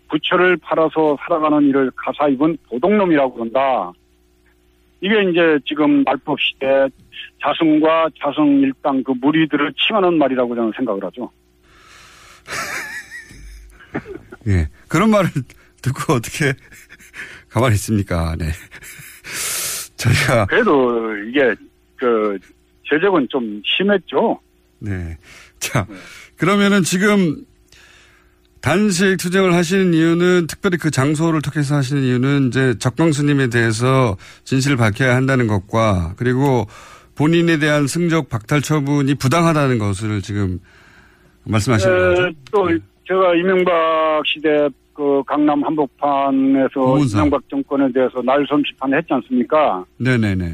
부처를 0.09 0.57
팔아서 0.59 1.17
살아가는 1.21 1.69
이를 1.69 1.91
가사 1.97 2.29
입은 2.29 2.57
도둑놈이라고 2.71 3.35
그런다. 3.35 3.93
이게 5.01 5.23
이제 5.31 5.59
지금 5.67 6.03
말법 6.05 6.41
시대 6.41 6.67
자승과 7.43 8.09
자승 8.19 8.61
일당 8.61 9.03
그 9.03 9.13
무리들을 9.21 9.75
칭하는 9.75 10.19
말이라고 10.19 10.55
저는 10.55 10.73
생각을 10.77 11.05
하죠. 11.05 11.31
예. 14.49 14.69
그런 14.89 15.11
말을 15.11 15.29
듣고 15.83 16.15
어떻게 16.15 16.55
가만히 17.51 17.75
있습니까? 17.75 18.35
네. 18.39 18.47
저희가. 19.97 20.47
그래도 20.47 21.17
이게 21.19 21.55
그 21.97 22.39
제적은 22.89 23.29
좀 23.31 23.61
심했죠. 23.65 24.39
네. 24.79 25.19
자, 25.59 25.87
그러면은 26.37 26.83
지금 26.83 27.45
단식 28.61 29.19
투쟁을 29.19 29.53
하시는 29.53 29.93
이유는 29.93 30.47
특별히 30.47 30.79
그 30.79 30.91
장소를 30.91 31.43
통해서 31.43 31.75
하시는 31.75 32.03
이유는 32.03 32.49
이제 32.49 32.75
적광스님에 32.79 33.49
대해서 33.49 34.17
진실을 34.45 34.77
밝혀야 34.79 35.15
한다는 35.15 35.47
것과 35.47 36.15
그리고 36.17 36.67
본인에 37.15 37.59
대한 37.59 37.87
승적 37.87 38.29
박탈 38.29 38.63
처분이 38.63 39.15
부당하다는 39.17 39.79
것을 39.79 40.23
지금 40.23 40.61
말씀하시는 41.45 41.95
에, 41.95 42.15
거죠. 42.15 42.31
또 42.51 42.69
제가 43.07 43.35
이명박 43.35 44.23
시대 44.27 44.69
그 44.95 45.23
강남 45.27 45.63
한복판에서 45.63 46.81
고문사. 46.81 47.19
이명박 47.19 47.43
정권에 47.51 47.93
대해서 47.93 48.23
날선 48.23 48.63
비판을 48.63 48.97
했지 48.99 49.13
않습니까? 49.13 49.85
네네네. 49.99 50.47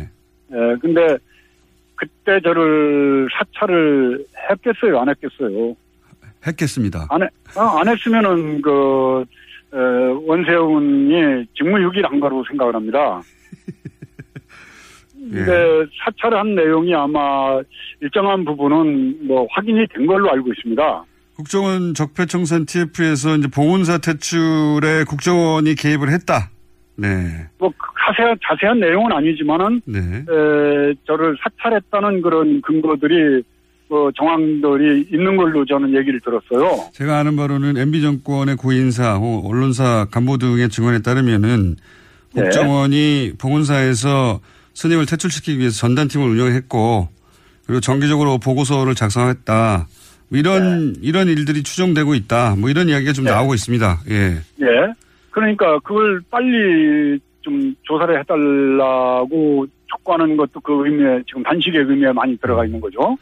예, 0.52 0.56
근데 0.80 1.16
그때 2.00 2.40
저를 2.42 3.28
사찰을 3.30 4.24
했겠어요, 4.50 5.00
안 5.00 5.10
했겠어요? 5.10 5.76
했겠습니다. 6.46 7.06
안, 7.10 7.22
해, 7.22 7.28
어, 7.54 7.78
안 7.78 7.88
했으면은 7.88 8.62
그 8.62 9.24
에, 9.74 9.76
원세훈이 10.26 11.44
직무유기를 11.54 12.10
한 12.10 12.18
거라고 12.18 12.42
생각을 12.48 12.74
합니다. 12.74 13.20
근데 15.12 15.84
사찰한 16.02 16.54
내용이 16.54 16.94
아마 16.94 17.60
일정한 18.00 18.46
부분은 18.46 19.26
뭐 19.26 19.46
확인이 19.50 19.86
된 19.88 20.06
걸로 20.06 20.30
알고 20.32 20.50
있습니다. 20.50 21.04
국정원 21.36 21.92
적폐청산 21.92 22.64
TF에서 22.64 23.36
이제 23.36 23.48
봉은사 23.48 23.98
퇴출에 23.98 25.04
국정원이 25.06 25.74
개입을 25.74 26.10
했다. 26.10 26.50
네. 26.96 27.08
뭐 27.58 27.72
자세한 28.06 28.36
자세한 28.46 28.80
내용은 28.80 29.12
아니지만은 29.12 29.80
네. 29.84 29.98
에, 29.98 30.94
저를 31.06 31.36
사찰했다는 31.42 32.22
그런 32.22 32.60
근거들이 32.62 33.42
어, 33.90 34.08
정황들이 34.16 35.08
있는 35.12 35.36
걸로 35.36 35.64
저는 35.64 35.94
얘기를 35.96 36.20
들었어요. 36.20 36.90
제가 36.92 37.18
아는 37.18 37.34
바로는 37.36 37.76
MB 37.76 38.02
정권의 38.02 38.56
고인사, 38.56 39.16
혹 39.16 39.50
언론사 39.50 40.06
간부 40.10 40.38
등의 40.38 40.68
증언에 40.68 41.00
따르면은 41.00 41.76
네. 42.32 42.42
국정원이 42.42 43.32
봉은사에서 43.38 44.40
스님을 44.74 45.06
퇴출시키기 45.06 45.58
위해서 45.58 45.76
전단팀을 45.78 46.28
운영했고 46.28 47.08
그리고 47.66 47.80
정기적으로 47.80 48.38
보고서를 48.38 48.94
작성했다. 48.94 49.86
뭐 50.28 50.38
이런 50.38 50.94
이런 51.02 51.28
일들이 51.28 51.62
추정되고 51.64 52.14
있다. 52.14 52.54
뭐 52.56 52.70
이런 52.70 52.88
이야기가 52.88 53.12
좀 53.12 53.24
나오고 53.24 53.54
있습니다. 53.54 54.00
예. 54.10 54.36
예. 54.62 54.66
그러니까 55.30 55.78
그걸 55.80 56.20
빨리 56.30 57.18
좀 57.42 57.74
조사를 57.82 58.18
해달라고 58.20 59.66
촉구하는 59.86 60.36
것도 60.36 60.60
그 60.60 60.86
의미에 60.86 61.22
지금 61.26 61.42
단식의 61.42 61.82
의미에 61.82 62.12
많이 62.12 62.36
들어가 62.38 62.64
있는 62.64 62.80
거죠. 62.80 63.16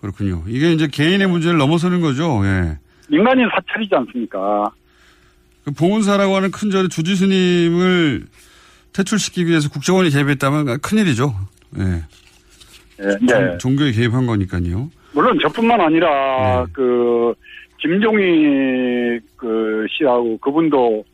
그렇군요. 0.00 0.42
이게 0.46 0.72
이제 0.72 0.86
개인의 0.86 1.26
문제를 1.28 1.58
넘어서는 1.58 2.00
거죠. 2.00 2.40
예. 2.44 2.78
민간인 3.08 3.48
사찰이지 3.54 3.94
않습니까? 3.94 4.70
그 5.64 5.72
봉은사라고 5.72 6.36
하는 6.36 6.50
큰 6.50 6.70
절의 6.70 6.88
주지스님을 6.88 8.24
퇴출시키기 8.92 9.50
위해서 9.50 9.68
국정원이 9.68 10.10
개입했다면 10.10 10.80
큰일이죠. 10.80 11.34
예. 11.78 12.02
예, 13.02 13.16
네. 13.20 13.58
종교에 13.58 13.92
개입한 13.92 14.26
거니까요. 14.26 14.90
물론 15.12 15.38
저뿐만 15.40 15.80
아니라 15.80 16.66
그 16.72 17.34
김종희 17.78 19.18
그 19.36 19.86
씨하고 19.90 20.38
그분도 20.38 21.04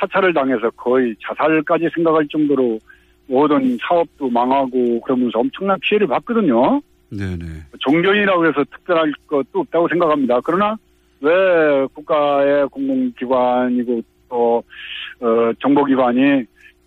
사찰을 0.00 0.32
당해서 0.34 0.70
거의 0.70 1.14
자살까지 1.26 1.88
생각할 1.94 2.26
정도로 2.28 2.78
모든 3.26 3.78
사업도 3.80 4.28
망하고 4.28 5.00
그러면서 5.00 5.38
엄청난 5.38 5.78
피해를 5.80 6.06
봤거든요. 6.08 6.80
네네. 7.10 7.44
종교인이라고 7.80 8.46
해서 8.46 8.64
특별할 8.70 9.12
것도 9.26 9.60
없다고 9.60 9.88
생각합니다. 9.88 10.40
그러나 10.44 10.76
왜 11.20 11.86
국가의 11.94 12.68
공공기관이고 12.68 14.02
또 14.28 14.62
어, 15.20 15.52
정보기관이 15.62 16.44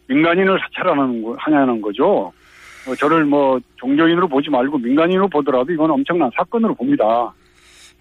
민간인을 0.08 0.60
사찰하는 0.60 1.24
거- 1.24 1.36
하냐는 1.40 1.82
거죠. 1.82 2.32
어, 2.88 2.96
저를 3.00 3.26
뭐 3.26 3.60
종교인으로 3.78 4.28
보지 4.28 4.50
말고 4.50 4.78
민간인으로 4.78 5.28
보더라도 5.30 5.72
이건 5.72 5.92
엄청난 5.92 6.30
사건으로 6.36 6.76
봅니다. 6.76 7.34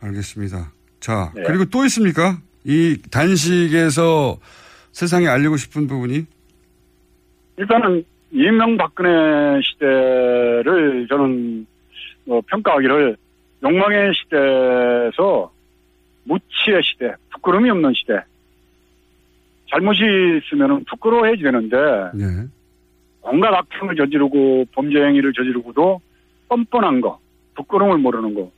알겠습니다. 0.01 0.73
자, 1.01 1.33
네. 1.35 1.43
그리고 1.47 1.65
또 1.67 1.85
있습니까? 1.87 2.39
이 2.65 2.99
단식에서 3.11 4.37
세상에 4.97 5.27
알리고 5.29 5.59
싶은 5.59 5.87
부분이? 5.87 6.25
일단은 7.59 8.03
이명박근혜 8.31 9.61
시대를 9.63 11.07
저는 11.07 11.67
어, 12.27 12.41
평가하기를 12.41 13.15
욕망의 13.63 14.13
시대에서 14.15 15.53
무치의 16.25 16.81
시대, 16.83 17.13
부끄러움이 17.31 17.69
없는 17.69 17.93
시대. 17.95 18.23
잘못이 19.71 20.01
있으면 20.41 20.83
부끄러워야지 20.89 21.43
되는데 21.43 21.77
네. 22.15 22.47
온갖 23.21 23.53
악행을 23.53 23.97
저지르고 23.97 24.65
범죄 24.73 24.99
행위를 24.99 25.35
저지르고도 25.35 26.01
뻔뻔한 26.49 27.03
거, 27.03 27.21
부끄러움을 27.55 27.99
모르는 27.99 28.33
거. 28.33 28.51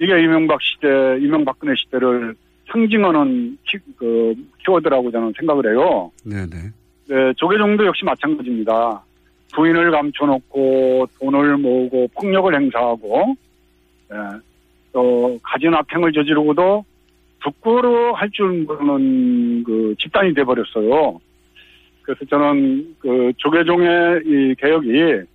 이게 0.00 0.24
이명박 0.24 0.60
시대, 0.60 0.88
이명박근혜 1.20 1.74
시대를 1.76 2.34
상징하는 2.72 3.58
키, 3.68 3.78
그, 3.96 4.34
키워드라고 4.64 5.10
저는 5.10 5.32
생각을 5.38 5.70
해요. 5.70 6.10
네네. 6.24 6.70
네, 7.08 7.32
조계종도 7.36 7.84
역시 7.84 8.04
마찬가지입니다. 8.04 9.02
부인을 9.54 9.90
감춰놓고 9.90 11.06
돈을 11.20 11.58
모으고 11.58 12.08
폭력을 12.14 12.54
행사하고 12.54 13.36
예, 14.12 14.16
또 14.92 15.38
가진 15.42 15.74
악행을 15.74 16.12
저지르고도 16.12 16.84
부끄러워할 17.42 18.30
줄 18.30 18.64
모르는 18.64 19.64
그 19.64 19.94
집단이 19.98 20.32
돼버렸어요. 20.34 21.20
그래서 22.02 22.24
저는 22.24 22.96
그 22.98 23.32
조계종의 23.36 24.22
이 24.24 24.54
개혁이 24.58 25.26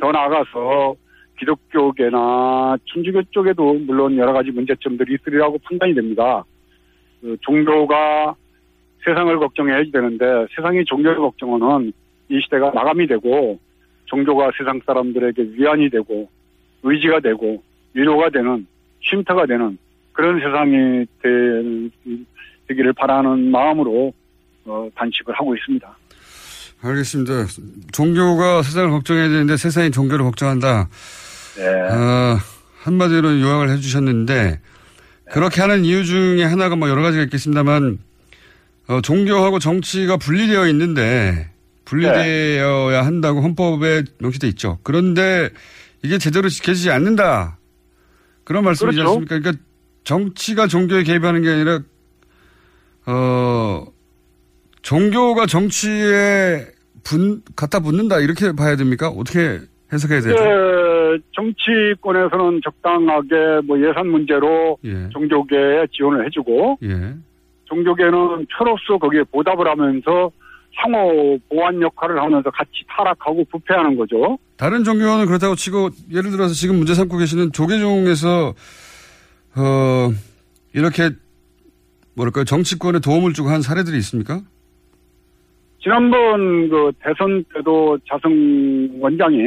더 0.00 0.12
나아가서 0.12 0.94
기독교계나 1.38 2.76
천주교 2.86 3.22
쪽에도 3.30 3.74
물론 3.74 4.16
여러 4.16 4.32
가지 4.32 4.50
문제점들이 4.50 5.14
있으리라고 5.14 5.58
판단이 5.58 5.94
됩니다. 5.94 6.44
그 7.20 7.36
종교가 7.40 8.34
세상을 9.04 9.38
걱정해야 9.38 9.82
되는데 9.92 10.24
세상이 10.54 10.84
종교를 10.84 11.18
걱정하는 11.18 11.92
이 12.28 12.40
시대가 12.42 12.70
마감이 12.70 13.06
되고 13.06 13.58
종교가 14.06 14.50
세상 14.58 14.80
사람들에게 14.84 15.42
위안이 15.56 15.90
되고 15.90 16.28
의지가 16.82 17.20
되고 17.20 17.62
위로가 17.94 18.30
되는 18.30 18.66
쉼터가 19.02 19.46
되는 19.46 19.78
그런 20.12 20.38
세상이 20.38 21.06
되- 21.22 22.18
되기를 22.68 22.92
바라는 22.94 23.50
마음으로 23.50 24.12
어, 24.66 24.88
단식을 24.94 25.34
하고 25.34 25.54
있습니다. 25.56 25.96
알겠습니다. 26.82 27.32
종교가 27.92 28.62
세상을 28.62 28.90
걱정해야 28.90 29.28
되는데 29.28 29.56
세상이 29.56 29.90
종교를 29.90 30.24
걱정한다. 30.26 30.88
네. 31.56 31.66
아, 31.90 32.38
한마디로 32.82 33.40
요약을 33.40 33.70
해주셨는데 33.70 34.60
그렇게 35.32 35.60
하는 35.60 35.84
이유 35.84 36.04
중에 36.04 36.44
하나가 36.44 36.76
뭐 36.76 36.88
여러 36.88 37.02
가지가 37.02 37.22
있겠습니다만 37.24 37.98
어, 38.88 39.00
종교하고 39.00 39.58
정치가 39.58 40.16
분리되어 40.16 40.66
있는데 40.68 41.50
분리되어야 41.84 43.04
한다고 43.04 43.40
헌법에 43.40 44.04
명시돼 44.18 44.48
있죠. 44.48 44.78
그런데 44.82 45.50
이게 46.02 46.18
제대로 46.18 46.48
지켜지지 46.48 46.90
않는다. 46.90 47.58
그런 48.44 48.64
말씀이지 48.64 48.96
그렇죠. 48.96 49.10
않습니까? 49.10 49.38
그러니까 49.38 49.64
정치가 50.04 50.66
종교에 50.66 51.02
개입하는 51.02 51.42
게 51.42 51.50
아니라 51.50 51.80
어 53.06 53.86
종교가 54.82 55.46
정치에 55.46 56.66
분 57.04 57.42
갖다 57.54 57.80
붙는다 57.80 58.18
이렇게 58.20 58.52
봐야 58.52 58.76
됩니까? 58.76 59.08
어떻게 59.08 59.60
해석해야 59.92 60.20
되죠? 60.20 60.34
네, 60.34 60.50
정치권에서는 61.32 62.60
적당하게 62.62 63.60
뭐 63.66 63.78
예산 63.80 64.08
문제로 64.08 64.78
예. 64.84 65.08
종교계에 65.10 65.86
지원을 65.92 66.26
해주고 66.26 66.78
예. 66.82 67.14
종교계는 67.64 68.46
표로서 68.56 68.98
거기에 69.00 69.22
보답을 69.32 69.68
하면서 69.68 70.30
상호 70.80 71.38
보완 71.48 71.80
역할을 71.80 72.20
하면서 72.20 72.50
같이 72.50 72.70
타락하고 72.88 73.44
부패하는 73.50 73.96
거죠. 73.96 74.38
다른 74.56 74.84
종교는 74.84 75.26
그렇다고 75.26 75.54
치고 75.54 75.90
예를 76.12 76.30
들어서 76.30 76.54
지금 76.54 76.76
문제 76.76 76.94
삼고 76.94 77.16
계시는 77.18 77.52
조계종에서 77.52 78.54
어 79.56 80.10
이렇게 80.72 81.10
뭐랄까요 82.14 82.44
정치권에 82.44 83.00
도움을 83.00 83.32
주고 83.32 83.48
한 83.48 83.62
사례들이 83.62 83.96
있습니까? 83.98 84.42
지난번 85.82 86.68
그 86.68 86.92
대선 87.02 87.42
때도 87.54 87.98
자승 88.06 88.90
원장이 89.00 89.38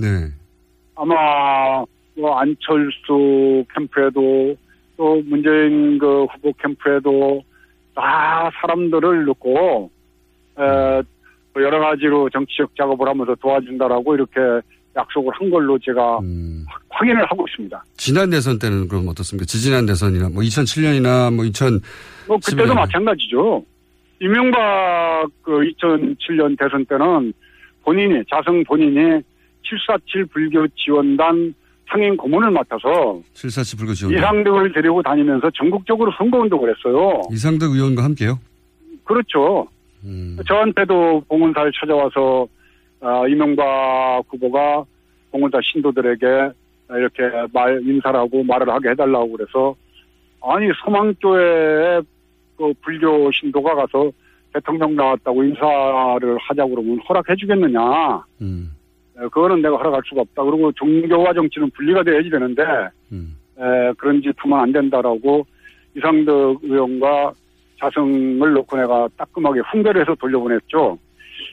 네. 0.00 0.30
아마 1.06 1.84
뭐 2.16 2.38
안철수 2.38 3.64
캠프에도 3.74 4.54
또 4.96 5.20
문재인 5.26 5.98
그 5.98 6.24
후보 6.26 6.52
캠프에도 6.62 7.42
다 7.94 8.48
사람들을 8.60 9.24
넣고 9.24 9.90
에, 10.58 10.62
뭐 11.54 11.62
여러 11.62 11.80
가지로 11.80 12.30
정치적 12.30 12.76
작업을 12.76 13.08
하면서 13.08 13.34
도와준다라고 13.34 14.14
이렇게 14.14 14.40
약속을 14.94 15.32
한 15.34 15.50
걸로 15.50 15.76
제가 15.78 16.20
확- 16.66 16.82
확인을 16.90 17.24
하고 17.24 17.46
있습니다. 17.48 17.84
지난 17.96 18.30
대선 18.30 18.58
때는 18.60 18.86
그럼 18.86 19.08
어떻습니까? 19.08 19.44
지지난 19.46 19.84
대선이나 19.86 20.28
뭐 20.28 20.42
2007년이나 20.42 21.34
뭐 21.34 21.44
2000. 21.44 21.80
뭐 22.28 22.38
그때도 22.44 22.74
마찬가지죠. 22.74 23.64
이명박 24.20 25.26
그 25.42 25.50
2007년 25.80 26.56
대선 26.56 26.84
때는 26.84 27.32
본인이 27.82 28.22
자성 28.30 28.62
본인이 28.64 29.20
747 29.68 30.26
불교 30.26 30.66
지원단 30.68 31.54
상임 31.88 32.16
고문을 32.16 32.50
맡아서 32.50 33.20
747 33.34 33.78
불교 33.78 33.94
지원. 33.94 34.14
이상득을 34.14 34.72
데리고 34.72 35.02
다니면서 35.02 35.50
전국적으로 35.50 36.10
선거 36.16 36.38
운동을 36.38 36.74
했어요. 36.74 37.22
이상득 37.30 37.70
의원과 37.72 38.02
함께요. 38.04 38.38
그렇죠. 39.04 39.66
저한테도 40.48 41.24
봉은사를 41.28 41.70
찾아와서 41.78 42.46
아, 43.00 43.24
이명박 43.28 44.22
후보가 44.28 44.84
봉은사 45.30 45.58
신도들에게 45.62 46.26
이렇게 46.90 47.22
말 47.52 47.80
인사를 47.82 48.18
하고 48.18 48.42
말을 48.44 48.68
하게 48.68 48.90
해달라고 48.90 49.32
그래서 49.32 49.74
아니 50.42 50.68
소망교회에 50.84 52.00
그 52.56 52.72
불교 52.82 53.30
신도가 53.32 53.74
가서 53.74 54.10
대통령 54.52 54.94
나왔다고 54.94 55.42
인사를 55.44 56.38
하자고 56.38 56.70
그러면 56.70 57.00
허락해 57.08 57.34
주겠느냐. 57.36 57.80
에, 58.42 58.44
그거는 59.30 59.62
내가 59.62 59.76
허락할 59.76 60.02
수가 60.08 60.22
없다. 60.22 60.42
그리고 60.44 60.72
종교와 60.72 61.32
정치는 61.34 61.70
분리가 61.70 62.02
돼야지 62.02 62.30
되는데 62.30 62.62
에, 63.12 63.92
그런 63.98 64.22
짓 64.22 64.32
하면 64.38 64.60
안 64.60 64.72
된다라고 64.72 65.46
이상덕 65.96 66.60
의원과 66.62 67.32
자성을 67.78 68.52
놓고 68.52 68.76
내가 68.76 69.08
따끔하게 69.16 69.60
훈계를 69.70 70.00
해서 70.02 70.14
돌려보냈죠. 70.14 70.98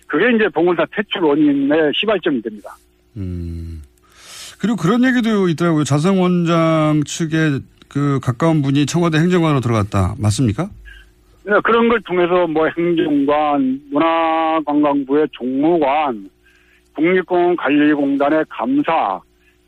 그게 0.08 0.36
이제 0.36 0.47
봉을사 0.49 0.86
퇴출 0.95 1.23
원인의 1.23 1.91
시발점이 1.95 2.41
됩니다. 2.41 2.75
그리고 4.60 4.75
그런 4.75 5.03
얘기도 5.03 5.47
있더라고요. 5.49 5.84
자성 5.84 6.21
원장 6.21 7.01
측에 7.05 7.60
그 7.88 8.19
가까운 8.21 8.62
분이 8.62 8.86
청와대 8.86 9.17
행정관으로 9.17 9.62
들어갔다. 9.62 10.15
맞습니까? 10.19 10.69
네, 11.43 11.53
그런 11.63 11.89
걸 11.89 11.99
통해서 12.01 12.45
뭐 12.45 12.67
행정관, 12.77 13.82
문화관광부의 13.91 15.27
종무관, 15.32 16.29
국립공원 16.95 17.56
관리공단의 17.56 18.45
감사, 18.49 19.19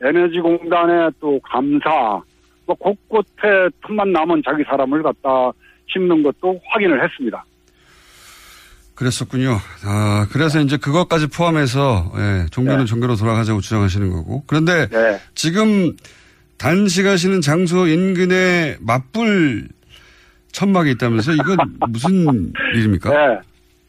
에너지공단의 0.02 1.12
또 1.20 1.40
감사, 1.44 2.22
뭐 2.66 2.76
곳곳에 2.78 3.70
틈만 3.86 4.12
남은 4.12 4.42
자기 4.46 4.64
사람을 4.64 5.04
갖다 5.04 5.52
심는 5.92 6.24
것도 6.24 6.60
확인을 6.70 7.04
했습니다. 7.04 7.44
그랬었군요. 8.96 9.58
아, 9.86 10.28
그래서 10.32 10.60
이제 10.60 10.78
그것까지 10.78 11.28
포함해서, 11.28 12.12
예, 12.18 12.46
종교는 12.52 12.86
종교로 12.86 13.16
돌아가자고 13.16 13.60
주장하시는 13.62 14.12
거고. 14.12 14.44
그런데 14.46 14.88
지금 15.34 15.96
단식하시는 16.58 17.42
장소 17.42 17.88
인근에 17.88 18.78
맞불 18.82 19.68
천막이 20.52 20.92
있다면서 20.92 21.32
이건 21.34 21.58
무슨 21.90 22.54
일입니까? 22.76 23.10
네. 23.10 23.40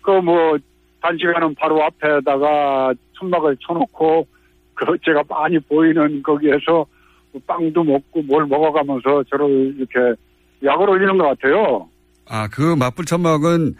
그 0.00 0.12
뭐 0.22 0.56
단시간은 1.02 1.54
바로 1.56 1.82
앞에다가 1.84 2.94
천막을 3.22 3.56
쳐놓고 3.66 4.26
그 4.74 4.86
제가 5.04 5.22
많이 5.28 5.58
보이는 5.60 6.22
거기에서 6.22 6.84
뭐 7.32 7.40
빵도 7.46 7.84
먹고 7.84 8.22
뭘 8.22 8.46
먹어가면서 8.46 9.24
저를 9.30 9.74
이렇게 9.78 10.20
약을 10.64 10.90
올리는 10.90 11.16
것 11.16 11.24
같아요. 11.24 11.88
아, 12.28 12.48
그 12.48 12.74
맞불 12.76 13.04
천막은 13.04 13.74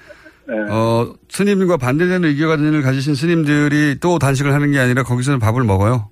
네. 0.49 0.55
어, 0.71 1.15
스님과 1.29 1.77
반대되는 1.77 2.29
의견을 2.29 2.83
가지신 2.83 3.15
스님들이 3.15 3.99
또 4.01 4.19
단식을 4.19 4.53
하는 4.53 4.73
게 4.73 4.79
아니라 4.79 5.03
거기서는 5.03 5.39
밥을 5.39 5.65
먹어요. 5.65 6.09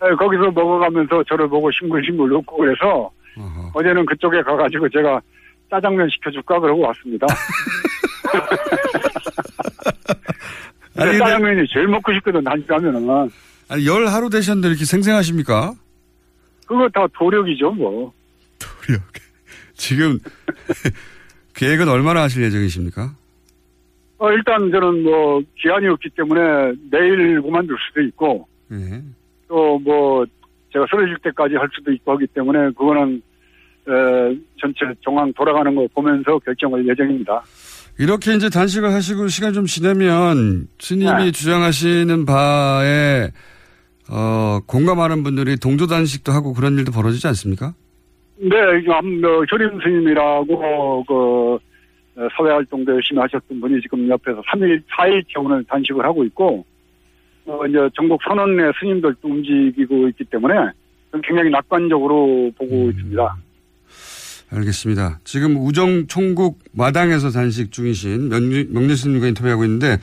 네, 0.00 0.14
거기서 0.14 0.50
먹어가면서 0.52 1.24
저를 1.28 1.48
보고 1.48 1.68
싱글싱글 1.72 2.32
웃고 2.32 2.56
그래서 2.56 3.10
어제는 3.74 4.06
그쪽에 4.06 4.42
가가지고 4.42 4.88
제가 4.90 5.20
짜장면 5.70 6.08
시켜줄까 6.10 6.60
그러고 6.60 6.82
왔습니다. 6.82 7.26
아니, 10.98 11.18
짜장면이 11.18 11.66
제일 11.72 11.86
먹고 11.88 12.12
싶거든 12.14 12.42
단식하면은 12.44 13.30
아니, 13.68 13.86
열 13.86 14.06
하루 14.06 14.30
되셨는데 14.30 14.68
이렇게 14.68 14.84
생생하십니까? 14.84 15.74
그거 16.66 16.88
다 16.92 17.06
도력이죠 17.16 17.70
뭐. 17.72 18.12
지금 19.74 20.18
계획은 21.54 21.88
얼마나 21.88 22.22
하실 22.22 22.42
예정이십니까? 22.44 23.14
어, 24.18 24.32
일단 24.32 24.70
저는 24.70 25.04
뭐 25.04 25.40
기한이 25.60 25.86
없기 25.88 26.10
때문에 26.10 26.72
내일 26.90 27.40
그만둘 27.40 27.76
수도 27.88 28.02
있고 28.02 28.48
예. 28.72 29.02
또뭐 29.48 30.26
제가 30.72 30.86
쓰러질 30.90 31.16
때까지 31.22 31.54
할 31.54 31.68
수도 31.72 31.92
있고 31.92 32.12
하기 32.12 32.26
때문에 32.28 32.70
그거는 32.72 33.22
에, 33.88 34.38
전체 34.60 34.80
정황 35.02 35.32
돌아가는 35.32 35.74
거 35.74 35.86
보면서 35.94 36.38
결정할 36.40 36.86
예정입니다. 36.86 37.42
이렇게 37.98 38.34
이제 38.34 38.48
단식을 38.48 38.92
하시고 38.92 39.26
시간 39.28 39.52
좀 39.52 39.66
지나면 39.66 40.68
스님이 40.78 41.24
네. 41.24 41.30
주장하시는 41.32 42.24
바에 42.26 43.30
어, 44.10 44.60
공감하는 44.66 45.24
분들이 45.24 45.56
동조 45.56 45.86
단식도 45.86 46.30
하고 46.32 46.54
그런 46.54 46.78
일도 46.78 46.92
벌어지지 46.92 47.26
않습니까? 47.26 47.74
네, 48.36 48.56
암- 48.92 49.22
어, 49.24 49.44
스님이라고 49.82 51.04
그 51.06 51.54
어, 52.20 52.28
사회 52.36 52.50
활동도 52.52 52.92
열심히 52.94 53.20
하셨던 53.20 53.60
분이 53.60 53.80
지금 53.82 54.08
옆에서 54.08 54.42
3일, 54.42 54.80
4일 54.96 55.24
오늘 55.36 55.64
단식을 55.64 56.04
하고 56.04 56.24
있고 56.24 56.64
어, 57.46 57.66
이제 57.66 57.78
전국 57.96 58.20
선언의 58.22 58.72
스님들도 58.78 59.18
움직이고 59.22 60.08
있기 60.08 60.24
때문에 60.24 60.54
굉장히 61.24 61.50
낙관적으로 61.50 62.52
보고 62.56 62.90
있습니다. 62.90 63.36
알겠습니다. 64.50 65.20
지금 65.24 65.56
우정 65.58 66.06
총국 66.06 66.60
마당에서 66.72 67.30
단식 67.30 67.70
중이신 67.70 68.28
명리, 68.30 68.66
명리 68.70 68.96
스님과 68.96 69.26
인터뷰하고 69.28 69.64
있는데 69.64 69.98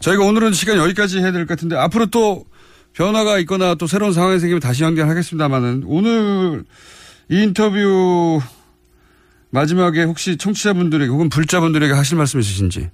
저희가 0.00 0.24
오늘은 0.24 0.52
시간 0.52 0.76
여기까지 0.78 1.18
해야 1.18 1.32
될 1.32 1.42
것 1.46 1.48
같은데 1.48 1.76
앞으로 1.76 2.06
또 2.06 2.44
변화가 2.92 3.38
있거나 3.40 3.74
또 3.74 3.86
새로운 3.86 4.12
상황이 4.12 4.38
생기면 4.38 4.60
다시 4.60 4.84
연결하겠습니다만은 4.84 5.82
오늘 5.86 6.62
이 7.28 7.42
인터뷰 7.42 8.40
마지막에 9.50 10.04
혹시 10.04 10.36
청취자분들에게 10.36 11.10
혹은 11.10 11.28
불자분들에게 11.28 11.92
하실 11.92 12.16
말씀 12.18 12.38
있으신지 12.40 12.88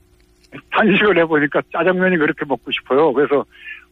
단식을 0.72 1.18
해보니까 1.20 1.61
짜장면이 1.72 2.16
그렇게 2.16 2.44
먹고 2.46 2.70
싶어요. 2.72 3.12
그래서 3.12 3.44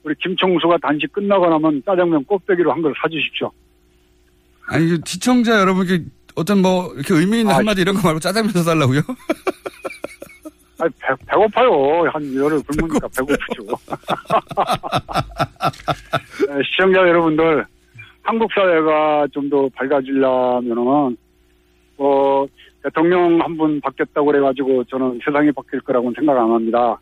우리 0.03 0.15
김청수가 0.23 0.79
단식 0.81 1.13
끝나고 1.13 1.47
나면 1.51 1.83
짜장면 1.85 2.25
꼭대기로 2.25 2.73
한 2.73 2.81
걸 2.83 2.95
사주십시오. 3.03 3.51
아니 4.69 4.89
그 4.89 5.01
시청자 5.05 5.61
여러분께 5.61 6.05
어떤 6.37 6.63
뭐 6.63 6.93
이렇게 6.95 7.15
의미 7.15 7.41
있는 7.41 7.53
한마디 7.55 7.81
이런 7.81 7.95
거 7.97 8.03
말고 8.03 8.21
짜장면 8.21 8.53
사달라고요? 8.53 9.01
아, 10.79 10.85
배, 11.01 11.15
배고파요. 11.27 12.05
한 12.13 12.35
열흘 12.37 12.63
굶으니까 12.63 13.09
배고프죠. 13.17 13.65
네, 16.49 16.63
시청자 16.71 16.99
여러분들, 17.01 17.65
한국 18.23 18.53
사회가 18.53 19.27
좀 19.33 19.49
더 19.49 19.69
밝아지려면은, 19.75 21.17
어, 21.99 22.45
대통령 22.83 23.41
한 23.41 23.57
분 23.57 23.81
바뀌었다고 23.81 24.27
그래가지고 24.27 24.85
저는 24.85 25.19
세상이 25.25 25.51
바뀔 25.53 25.81
거라고는 25.81 26.13
생각 26.15 26.37
안 26.37 26.51
합니다. 26.53 27.01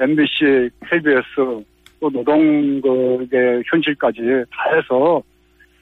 MBC, 0.00 0.70
KBS, 0.90 1.22
또 2.00 2.10
노동국의 2.10 3.62
현실까지 3.70 4.20
다 4.50 4.74
해서 4.74 5.22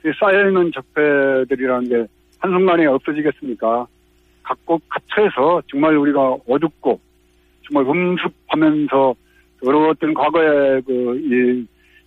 이 0.04 0.12
쌓여있는 0.20 0.70
적폐들이라는 0.74 1.88
게 1.88 2.06
한순간에 2.42 2.86
없어지겠습니까? 2.86 3.86
각국 4.42 4.82
각처에서 4.88 5.62
정말 5.70 5.96
우리가 5.96 6.36
어둡고 6.48 7.00
정말 7.66 7.88
음습하면서 7.88 9.14
어려웠던 9.64 10.12
과거의 10.14 10.82
그, 10.82 11.20
이, 11.20 11.66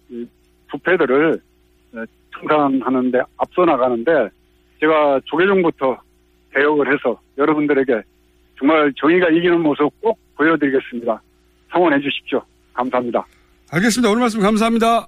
이 0.10 0.28
부패들을 0.70 1.40
에, 1.96 2.00
청산하는데 2.38 3.20
앞서 3.38 3.64
나가는데 3.64 4.12
제가 4.82 5.22
조계종부터 5.24 5.98
개혁을 6.54 6.94
해서 6.94 7.18
여러분들에게 7.38 8.02
정말 8.60 8.92
정의가 8.98 9.30
이기는 9.30 9.62
모습 9.62 9.90
꼭 10.02 10.20
보여드리겠습니다. 10.36 11.22
성원해 11.72 12.00
주십시오. 12.02 12.42
감사합니다. 12.74 13.26
알겠습니다. 13.72 14.10
오늘 14.10 14.22
말씀 14.22 14.42
감사합니다. 14.42 15.08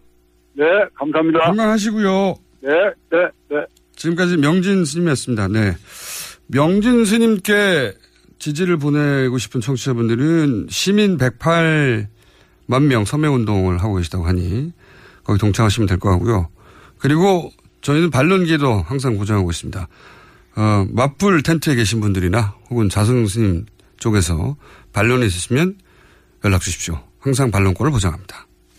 네, 0.54 0.66
감사합니다. 0.94 1.40
건강하시고요. 1.40 2.36
네, 2.62 2.70
네, 3.12 3.28
네. 3.50 3.66
지금까지 3.98 4.38
명진 4.38 4.86
스님이었습니다. 4.86 5.48
네. 5.50 5.76
명진 6.48 7.04
스님께 7.04 7.94
지지를 8.40 8.78
보내고 8.78 9.38
싶은 9.38 9.60
청취자분들은 9.60 10.68
시민 10.70 11.18
108만 11.18 12.84
명 12.88 13.04
서명운동을 13.04 13.80
하고 13.80 13.96
계시다고 13.96 14.26
하니 14.26 14.72
거기 15.24 15.40
동참하시면 15.40 15.88
될 15.88 15.98
것 15.98 16.10
같고요. 16.12 16.48
그리고 17.00 17.52
저희는 17.82 18.10
반론기도 18.12 18.82
항상 18.84 19.18
고정하고 19.18 19.50
있습니다. 19.52 19.88
어, 20.56 20.88
맞불 20.90 21.44
텐트에 21.44 21.76
계신 21.76 22.00
분들이나 22.00 22.56
혹은 22.70 22.90
자승 22.90 23.28
스님 23.28 23.66
쪽에서 23.98 24.56
반론이 24.94 25.26
있으시면 25.26 25.76
연락 26.46 26.62
주십시오. 26.62 27.00
항상 27.20 27.52
반론권을 27.52 27.92
보장합니다. 27.92 28.47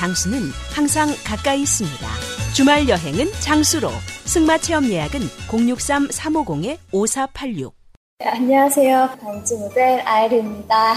장수는 0.00 0.50
항상 0.72 1.10
가까이 1.26 1.60
있습니다. 1.60 2.08
주말 2.54 2.88
여행은 2.88 3.30
장수로. 3.40 3.90
승마 4.24 4.56
체험 4.56 4.86
예약은 4.86 5.20
063-350-5486. 5.48 7.72
네, 8.20 8.28
안녕하세요. 8.28 9.18
반지 9.20 9.56
모델 9.56 10.00
아이리입니다. 10.00 10.94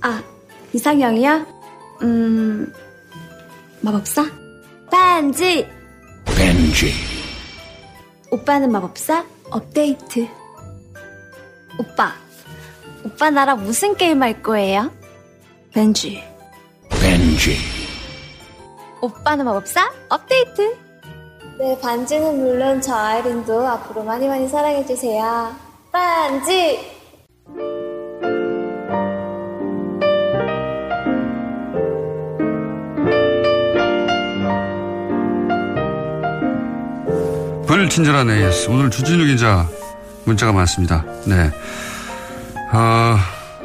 아, 0.00 0.22
이상형이요? 0.72 1.46
음, 2.00 2.72
마법사? 3.82 4.24
반지! 4.90 5.68
벤지. 6.24 6.94
오빠는 8.30 8.72
마법사? 8.72 9.26
업데이트. 9.50 10.26
오빠, 11.78 12.14
오빠 13.04 13.28
나랑 13.28 13.62
무슨 13.62 13.94
게임 13.94 14.22
할 14.22 14.42
거예요? 14.42 14.90
벤지. 15.74 16.24
벤지. 16.88 17.85
오빠는 19.00 19.44
마법사? 19.44 19.92
업데이트. 20.08 20.76
네, 21.58 21.78
반지는 21.80 22.38
물론 22.38 22.80
저 22.80 22.94
아이린도 22.94 23.66
앞으로 23.66 24.04
많이 24.04 24.28
많이 24.28 24.48
사랑해주세요. 24.48 25.54
반지! 25.92 26.96
불친절한 37.66 38.30
AS. 38.30 38.68
오늘 38.70 38.90
주진우 38.90 39.24
기자 39.24 39.66
문자가 40.24 40.52
많습니다. 40.52 41.04
네. 41.26 41.50
아, 42.70 43.18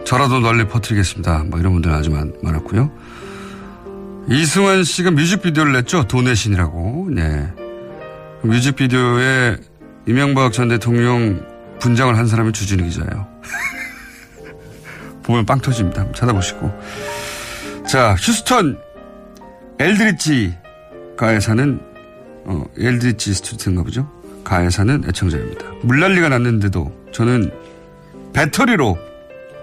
저라도 0.05 0.39
널리 0.39 0.67
퍼뜨리겠습니다. 0.67 1.45
뭐 1.47 1.59
이런 1.59 1.73
분들 1.73 1.91
아주 1.91 2.09
많, 2.09 2.33
많았고요. 2.41 2.89
이승환 4.29 4.83
씨가 4.83 5.11
뮤직비디오를 5.11 5.73
냈죠. 5.73 6.07
돈의 6.07 6.35
신이라고. 6.35 7.09
네. 7.11 7.51
뮤직비디오에 8.43 9.57
이명박 10.07 10.53
전 10.53 10.69
대통령 10.69 11.45
분장을 11.79 12.15
한 12.17 12.27
사람이 12.27 12.53
주진우 12.53 12.83
기자예요. 12.83 13.27
보면 15.23 15.45
빵 15.45 15.59
터집니다. 15.59 16.11
찾아보시고. 16.13 16.71
자, 17.87 18.15
휴스턴 18.15 18.77
엘드리치 19.79 20.55
가에 21.17 21.39
사는 21.39 21.79
어, 22.45 22.63
엘드리치 22.77 23.33
스튜디오인가 23.33 23.83
보죠. 23.83 24.09
가에 24.43 24.69
사는 24.69 25.03
애청자입니다. 25.07 25.65
물난리가 25.83 26.29
났는데도 26.29 26.91
저는 27.11 27.51
배터리로 28.33 28.97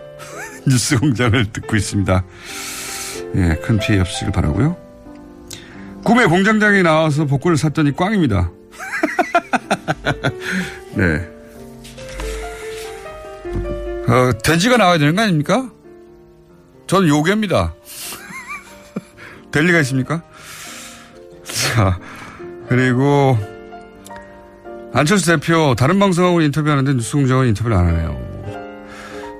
뉴스 0.68 0.99
공장을 0.99 1.53
듣고 1.53 1.77
있습니다. 1.77 2.25
예, 3.37 3.57
큰 3.62 3.79
피해 3.79 4.01
없으시길 4.01 4.33
바라고요. 4.33 4.77
꿈에 6.05 6.27
공장장이 6.27 6.83
나와서 6.83 7.25
복구를 7.25 7.57
샀더니 7.57 7.95
꽝입니다. 7.95 8.51
네. 10.95 11.29
어, 14.09 14.33
돼지가 14.43 14.79
나와야 14.79 14.99
되는 14.99 15.14
거 15.14 15.23
아닙니까? 15.23 15.71
저는 16.87 17.09
요괴입니다. 17.09 17.75
될 19.53 19.64
리가 19.64 19.81
있습니까? 19.81 20.23
자, 21.45 21.99
그리고 22.69 23.38
안철수 24.95 25.27
대표 25.27 25.75
다른 25.77 25.99
방송하고 25.99 26.41
인터뷰하는데 26.41 26.95
뉴스공장은 26.95 27.49
인터뷰를 27.49 27.77
안 27.77 27.88
하네요. 27.88 28.28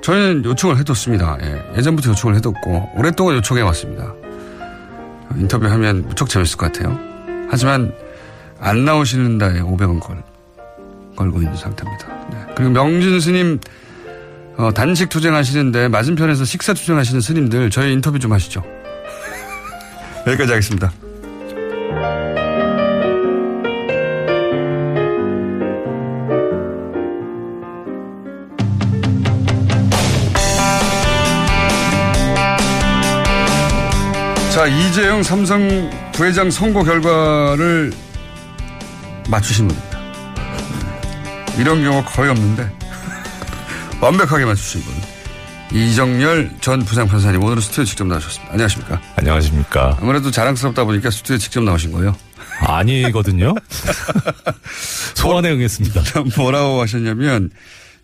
저희는 0.09 0.42
요청을 0.47 0.79
해뒀습니다. 0.79 1.37
예, 1.42 1.83
전부터 1.83 2.11
요청을 2.11 2.37
해뒀고 2.37 2.92
오랫동안 2.94 3.37
요청해 3.37 3.61
왔습니다. 3.61 4.14
인터뷰하면 5.37 6.09
무척 6.09 6.31
재밌을 6.31 6.57
것 6.57 6.73
같아요. 6.73 6.99
하지만 7.51 7.92
안 8.59 8.87
나오시는 8.87 9.37
다에 9.37 9.61
500원 9.61 10.01
걸, 10.01 10.23
걸고 11.14 11.42
있는 11.42 11.55
상태입니다. 11.55 12.07
네. 12.31 12.38
그리고 12.57 12.71
명준 12.71 13.21
스님 13.21 13.61
어, 14.57 14.73
단식 14.73 15.11
투쟁하시는데 15.11 15.88
맞은편에서 15.88 16.47
식사 16.47 16.73
투쟁하시는 16.73 17.21
스님들 17.21 17.68
저희 17.68 17.92
인터뷰 17.92 18.18
좀 18.18 18.33
하시죠. 18.33 18.64
여기까지 20.27 20.53
하겠습니다. 20.53 20.90
이재용 34.98 35.22
삼성 35.22 35.88
부회장 36.12 36.50
선거 36.50 36.82
결과를 36.82 37.92
맞추신 39.30 39.68
분입니다. 39.68 39.98
이런 41.56 41.84
경우가 41.84 42.11
거의 42.11 42.30
없는데 42.30 42.68
완벽하게 44.02 44.44
맞추신 44.44 44.82
분. 44.82 44.94
이정열 45.78 46.50
전 46.61 46.80
부장판사님 46.84 47.40
오늘은 47.40 47.62
스튜디오 47.62 47.84
직접 47.84 48.08
나오셨습니다. 48.08 48.52
안녕하십니까? 48.52 49.00
안녕하십니까? 49.14 49.98
아무래도 50.02 50.32
자랑스럽다 50.32 50.82
보니까 50.82 51.12
스튜디오 51.12 51.38
직접 51.38 51.62
나오신 51.62 51.92
거예요? 51.92 52.16
아니거든요. 52.58 53.54
소원에 55.14 55.52
응했습니다. 55.52 56.02
뭐라고 56.37 56.80
하셨냐면 56.80 57.50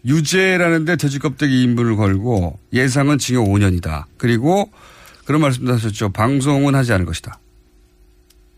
유죄라는데 0.06 0.94
돼지 0.94 1.18
껍데기 1.18 1.66
2인분을 1.66 1.96
걸고 1.96 2.60
예상은 2.72 3.18
징역 3.18 3.46
5년이다. 3.46 4.04
그리고 4.16 4.70
그런 5.24 5.40
말씀도 5.40 5.72
하셨죠. 5.72 6.10
방송은 6.10 6.74
하지 6.74 6.92
않을 6.92 7.06
것이다. 7.06 7.38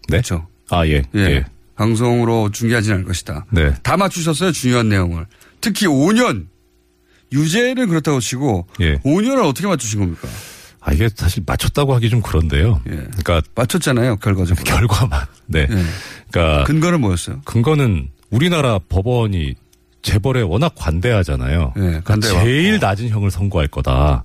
네. 0.09 0.19
그렇죠. 0.19 0.47
아, 0.71 0.87
예. 0.87 1.03
예. 1.15 1.21
예. 1.21 1.45
방송으로 1.77 2.51
중계하지 2.51 2.93
않을 2.93 3.05
것이다. 3.05 3.47
네. 3.51 3.75
다 3.83 3.97
맞추셨어요. 3.97 4.53
중요한 4.53 4.89
내용을. 4.89 5.27
특히 5.61 5.87
5년. 5.87 6.47
유죄는 7.33 7.89
그렇다고 7.89 8.21
치고 8.21 8.67
예. 8.81 8.97
5년을 8.99 9.49
어떻게 9.49 9.67
맞추신 9.67 9.99
겁니까? 9.99 10.29
아, 10.81 10.93
이게 10.93 11.09
사실 11.15 11.43
맞췄다고 11.45 11.95
하기 11.97 12.09
좀 12.09 12.23
그런데요. 12.23 12.81
예. 12.87 12.91
그러니까 12.93 13.43
맞췄잖아요. 13.55 14.17
결과적으로. 14.17 14.63
결과만. 14.65 15.27
네. 15.47 15.67
예. 15.69 15.85
그러니까 16.31 16.65
근거는 16.65 17.01
뭐였어요? 17.01 17.41
근거는 17.45 18.11
우리나라 18.31 18.79
법원이 18.79 19.55
재벌에 20.03 20.43
워낙 20.43 20.73
관대하잖아요. 20.77 21.73
예, 21.77 21.81
그러니까. 22.05 22.21
제일 22.21 22.79
낮은 22.79 23.09
형을 23.09 23.31
선고할 23.33 23.67
거다. 23.67 24.25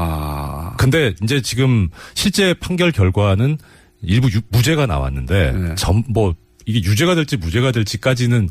아. 0.00 0.74
근데 0.78 1.14
이제 1.22 1.40
지금 1.42 1.88
실제 2.14 2.54
판결 2.54 2.92
결과는 2.92 3.58
일부 4.02 4.28
유- 4.30 4.40
무죄가 4.50 4.86
나왔는데 4.86 5.52
네. 5.52 5.74
전뭐 5.74 6.34
이게 6.66 6.78
유죄가 6.88 7.14
될지 7.14 7.36
무죄가 7.36 7.72
될지까지는 7.72 8.48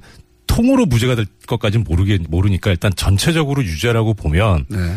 통으로 0.48 0.86
무죄가 0.86 1.16
될 1.16 1.26
것까지는 1.48 1.86
모르게 1.88 2.20
모르니까 2.28 2.72
일단 2.72 2.92
전체적으로 2.96 3.64
유죄라고 3.64 4.14
보면 4.14 4.66
네. 4.70 4.96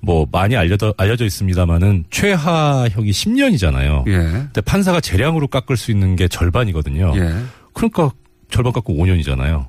뭐 0.00 0.26
많이 0.32 0.56
알려져 0.56 0.92
알려져 0.96 1.24
있습니다만은 1.24 2.04
최하형이 2.10 3.10
10년이잖아요. 3.12 4.08
예. 4.08 4.12
근데 4.12 4.60
판사가 4.60 5.00
재량으로 5.00 5.46
깎을 5.46 5.76
수 5.76 5.92
있는 5.92 6.16
게 6.16 6.26
절반이거든요. 6.26 7.12
예. 7.16 7.34
그러니까 7.72 8.10
절반 8.50 8.72
깎고 8.72 8.94
5년이잖아요. 8.94 9.66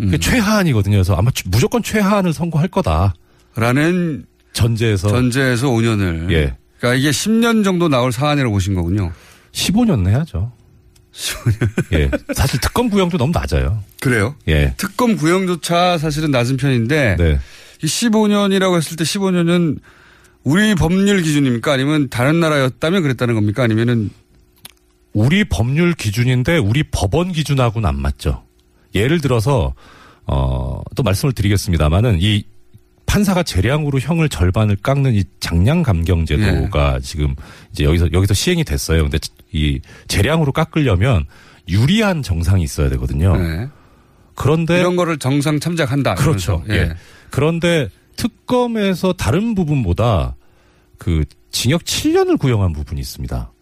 음. 0.00 0.04
그게 0.06 0.18
최하한이거든요. 0.18 0.94
그래서 0.96 1.14
아마 1.14 1.30
무조건 1.46 1.82
최하한을 1.82 2.32
선고할 2.32 2.68
거다. 2.68 3.14
라는 3.54 4.24
전제에서 4.56 5.08
전제에서 5.08 5.68
5년을. 5.68 6.32
예. 6.32 6.56
그러니까 6.78 6.98
이게 6.98 7.10
10년 7.10 7.62
정도 7.62 7.88
나올 7.88 8.10
사안이라고 8.10 8.52
보신 8.52 8.74
거군요. 8.74 9.12
15년 9.52 10.08
해야죠. 10.08 10.52
15년. 11.12 11.92
예. 11.92 12.10
사실 12.34 12.60
특검 12.60 12.88
구형도 12.88 13.18
너무 13.18 13.32
낮아요. 13.32 13.82
그래요? 14.00 14.34
예. 14.48 14.74
특검 14.76 15.16
구형조차 15.16 15.98
사실은 15.98 16.30
낮은 16.30 16.56
편인데 16.56 17.16
네. 17.18 17.38
이 17.82 17.86
15년이라고 17.86 18.76
했을 18.76 18.96
때 18.96 19.04
15년은 19.04 19.78
우리 20.42 20.74
법률 20.74 21.22
기준입니까? 21.22 21.72
아니면 21.72 22.08
다른 22.08 22.40
나라였다면 22.40 23.02
그랬다는 23.02 23.34
겁니까? 23.34 23.62
아니면은 23.62 24.10
우리 25.12 25.44
법률 25.44 25.92
기준인데 25.92 26.58
우리 26.58 26.82
법원 26.82 27.32
기준하고는 27.32 27.88
안 27.88 28.00
맞죠. 28.00 28.44
예를 28.94 29.20
들어서 29.20 29.74
어, 30.26 30.80
또 30.94 31.02
말씀을 31.02 31.32
드리겠습니다만은 31.32 32.18
이 32.20 32.44
판사가 33.06 33.42
재량으로 33.42 33.98
형을 34.00 34.28
절반을 34.28 34.76
깎는 34.76 35.14
이 35.14 35.24
장량 35.40 35.82
감경 35.82 36.26
제도가 36.26 37.00
지금 37.00 37.34
이제 37.72 37.84
여기서 37.84 38.12
여기서 38.12 38.34
시행이 38.34 38.64
됐어요. 38.64 39.02
근데 39.02 39.18
이 39.52 39.80
재량으로 40.08 40.52
깎으려면 40.52 41.24
유리한 41.68 42.22
정상이 42.22 42.62
있어야 42.62 42.88
되거든요. 42.90 43.36
네. 43.36 43.68
그런데 44.34 44.78
이런 44.80 44.96
거를 44.96 45.18
정상 45.18 45.58
참작한다. 45.60 46.16
그렇죠. 46.16 46.62
이러면서. 46.66 46.92
예. 46.92 46.96
그런데 47.30 47.88
특검에서 48.16 49.12
다른 49.14 49.54
부분보다 49.54 50.36
그 50.98 51.24
징역 51.50 51.84
7년을 51.84 52.38
구형한 52.38 52.72
부분이 52.72 53.00
있습니다. 53.00 53.52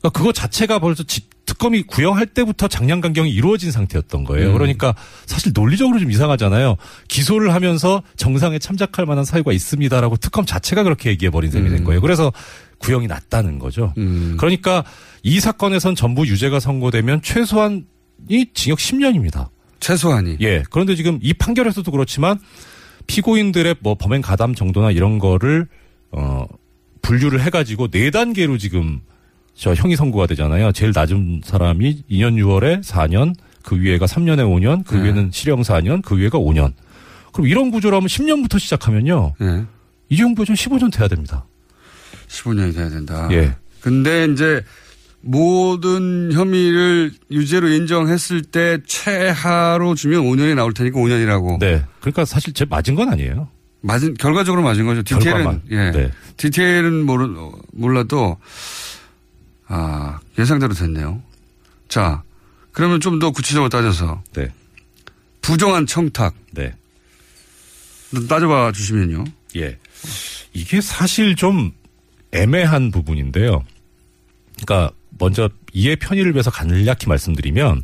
그러니까 0.00 0.18
그거 0.18 0.32
자체가 0.32 0.78
벌써 0.78 1.02
지- 1.02 1.22
특검이 1.44 1.82
구형할 1.82 2.26
때부터 2.26 2.68
장량 2.68 3.00
강경이 3.00 3.30
이루어진 3.30 3.70
상태였던 3.70 4.24
거예요. 4.24 4.48
음. 4.48 4.52
그러니까 4.54 4.94
사실 5.26 5.52
논리적으로 5.54 5.98
좀 5.98 6.10
이상하잖아요. 6.10 6.76
기소를 7.08 7.52
하면서 7.52 8.02
정상에 8.16 8.58
참작할 8.58 9.06
만한 9.06 9.24
사유가 9.24 9.52
있습니다라고 9.52 10.16
특검 10.16 10.46
자체가 10.46 10.82
그렇게 10.82 11.10
얘기해 11.10 11.30
버린 11.30 11.50
셈이 11.50 11.68
음. 11.68 11.76
된 11.76 11.84
거예요. 11.84 12.00
그래서 12.00 12.32
구형이 12.78 13.06
났다는 13.06 13.58
거죠. 13.58 13.92
그러니까 14.38 14.84
이 15.22 15.38
사건에선 15.38 15.94
전부 15.94 16.26
유죄가 16.26 16.58
선고되면 16.58 17.22
최소한이 17.22 17.84
징역 18.54 18.78
10년입니다. 18.78 19.48
최소한이. 19.78 20.38
예. 20.40 20.62
그런데 20.70 20.94
지금 20.96 21.18
이 21.22 21.32
판결에서도 21.32 21.88
그렇지만 21.90 22.38
피고인들의 23.06 23.76
뭐 23.80 23.94
범행 23.94 24.20
가담 24.22 24.54
정도나 24.54 24.90
이런 24.90 25.18
거를 25.18 25.68
어 26.10 26.46
분류를 27.02 27.40
해가지고 27.42 27.88
네 27.88 28.10
단계로 28.10 28.58
지금 28.58 29.00
저 29.54 29.74
형이 29.74 29.96
선고가 29.96 30.26
되잖아요. 30.26 30.72
제일 30.72 30.92
낮은 30.94 31.42
사람이 31.44 32.04
2년 32.10 32.34
6월에 32.34 32.82
4년, 32.82 33.34
그 33.62 33.80
위에가 33.80 34.06
3년에 34.06 34.40
5년, 34.40 34.84
그 34.86 34.96
네. 34.96 35.04
위에는 35.04 35.30
실형 35.32 35.62
4년, 35.62 36.02
그 36.02 36.16
위에가 36.16 36.38
5년. 36.38 36.72
그럼 37.32 37.46
이런 37.46 37.70
구조라면 37.70 38.08
10년부터 38.08 38.58
시작하면요. 38.58 39.34
네. 39.38 39.64
이정부 40.08 40.44
좀 40.44 40.54
15년 40.54 40.92
돼야 40.92 41.08
됩니다. 41.08 41.46
15년이 42.28 42.74
돼야 42.74 42.90
된다. 42.90 43.28
예. 43.32 43.54
근데 43.80 44.26
이제 44.26 44.62
모든 45.20 46.32
혐의를 46.32 47.12
유죄로 47.30 47.68
인정했을 47.68 48.42
때 48.42 48.78
최하로 48.86 49.94
주면 49.94 50.22
5년이 50.24 50.54
나올 50.54 50.74
테니까 50.74 50.98
5년이라고. 50.98 51.58
네. 51.58 51.84
그러니까 52.00 52.24
사실 52.24 52.52
제 52.52 52.64
맞은 52.64 52.94
건 52.94 53.08
아니에요. 53.08 53.48
맞은 53.80 54.14
결과적으로 54.14 54.62
맞은 54.62 54.86
거죠. 54.86 55.02
디테일은 55.02 55.32
결과만. 55.32 55.62
예. 55.70 55.90
네. 55.90 56.10
디테일은 56.36 57.04
모르, 57.04 57.28
몰라도 57.72 58.36
아 59.74 60.20
예상대로 60.38 60.74
됐네요. 60.74 61.22
자 61.88 62.22
그러면 62.72 63.00
좀 63.00 63.18
더 63.18 63.30
구체적으로 63.30 63.70
따져서 63.70 64.22
네. 64.34 64.52
부정한 65.40 65.86
청탁. 65.86 66.34
네. 66.52 66.74
따져봐 68.28 68.72
주시면요. 68.72 69.24
예. 69.56 69.78
이게 70.52 70.82
사실 70.82 71.34
좀 71.36 71.72
애매한 72.32 72.90
부분인데요. 72.90 73.64
그러니까 74.62 74.94
먼저 75.18 75.48
이해 75.72 75.96
편의를 75.96 76.32
위해서 76.32 76.50
간략히 76.50 77.06
말씀드리면 77.08 77.82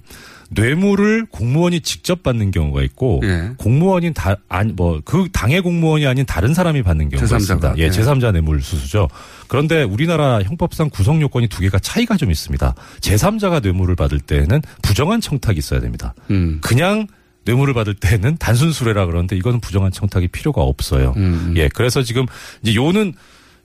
뇌물을 0.50 1.26
공무원이 1.30 1.80
직접 1.82 2.22
받는 2.22 2.50
경우가 2.52 2.82
있고 2.82 3.20
예. 3.22 3.50
공무원인 3.58 4.14
다 4.14 4.36
아니 4.48 4.72
뭐 4.72 5.00
그 5.04 5.28
당의 5.32 5.60
공무원이 5.60 6.06
아닌 6.06 6.24
다른 6.24 6.54
사람이 6.54 6.82
받는 6.82 7.10
경우가 7.10 7.26
제3자가. 7.26 7.40
있습니다. 7.40 7.74
예, 7.78 7.82
예. 7.84 7.88
제3자 7.90 8.32
뇌물 8.32 8.62
수수죠. 8.62 9.08
그런데 9.46 9.82
우리나라 9.82 10.42
형법상 10.42 10.88
구성 10.90 11.20
요건이 11.20 11.48
두 11.48 11.60
개가 11.60 11.78
차이가 11.80 12.16
좀 12.16 12.30
있습니다. 12.30 12.74
제3자가 13.00 13.62
뇌물을 13.62 13.94
받을 13.94 14.20
때에는 14.20 14.62
부정한 14.82 15.20
청탁이 15.20 15.58
있어야 15.58 15.80
됩니다. 15.80 16.14
음. 16.30 16.58
그냥 16.62 17.06
뇌물을 17.44 17.72
받을 17.74 17.94
때는 17.94 18.36
단순 18.38 18.72
수뢰라 18.72 19.04
그러는데 19.06 19.36
이거는 19.36 19.60
부정한 19.60 19.92
청탁이 19.92 20.28
필요가 20.28 20.62
없어요. 20.62 21.12
음. 21.16 21.54
예, 21.56 21.68
그래서 21.68 22.02
지금 22.02 22.24
이제 22.62 22.74
요는 22.74 23.12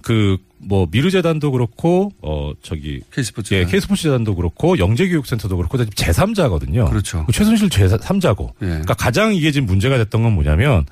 그 0.04 0.38
뭐 0.66 0.88
미르재단도 0.90 1.52
그렇고 1.52 2.12
어 2.22 2.52
저기 2.62 3.02
K스포츠 3.14 3.54
예, 3.54 3.66
K스포츠 3.66 4.04
재단도 4.04 4.36
그렇고 4.36 4.78
영재교육센터도 4.78 5.58
그렇고 5.58 5.78
다 5.78 5.86
지금 5.86 5.94
제3자거든요. 5.96 6.90
그렇죠. 6.90 7.26
최순실 7.32 7.70
제3자고. 7.70 8.50
예. 8.62 8.68
그러니까 8.68 8.94
가장 8.94 9.34
이게 9.36 9.52
지금 9.52 9.68
문제가 9.68 9.98
됐던 9.98 10.24
건 10.24 10.34
뭐냐면 10.34 10.86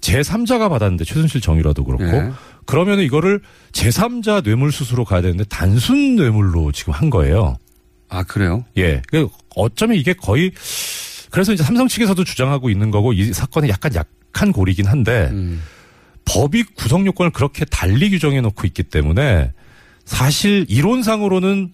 제3자가 0.00 0.68
받았는데 0.70 1.04
최순실 1.04 1.40
정의라도 1.40 1.84
그렇고 1.84 2.04
예. 2.04 2.30
그러면 2.66 3.00
이거를 3.00 3.40
제3자 3.72 4.42
뇌물 4.42 4.72
수수로 4.72 5.04
가야 5.04 5.22
되는데 5.22 5.44
단순 5.44 6.16
뇌물로 6.16 6.72
지금 6.72 6.92
한 6.92 7.10
거예요. 7.10 7.56
아 8.08 8.22
그래요? 8.22 8.64
예. 8.78 9.02
그 9.08 9.28
어쩌면 9.54 9.96
이게 9.96 10.12
거의 10.14 10.52
그래서 11.30 11.52
이제 11.52 11.62
삼성 11.62 11.88
측에서도 11.88 12.22
주장하고 12.24 12.70
있는 12.70 12.90
거고 12.90 13.12
이 13.12 13.32
사건이 13.32 13.68
약간 13.68 13.94
약한 13.94 14.52
고리긴 14.52 14.86
한데 14.86 15.28
음. 15.32 15.60
법이 16.28 16.62
구성 16.74 17.06
요건을 17.06 17.30
그렇게 17.32 17.64
달리 17.64 18.10
규정해 18.10 18.40
놓고 18.40 18.66
있기 18.66 18.82
때문에 18.84 19.52
사실 20.04 20.66
이론상으로는 20.68 21.72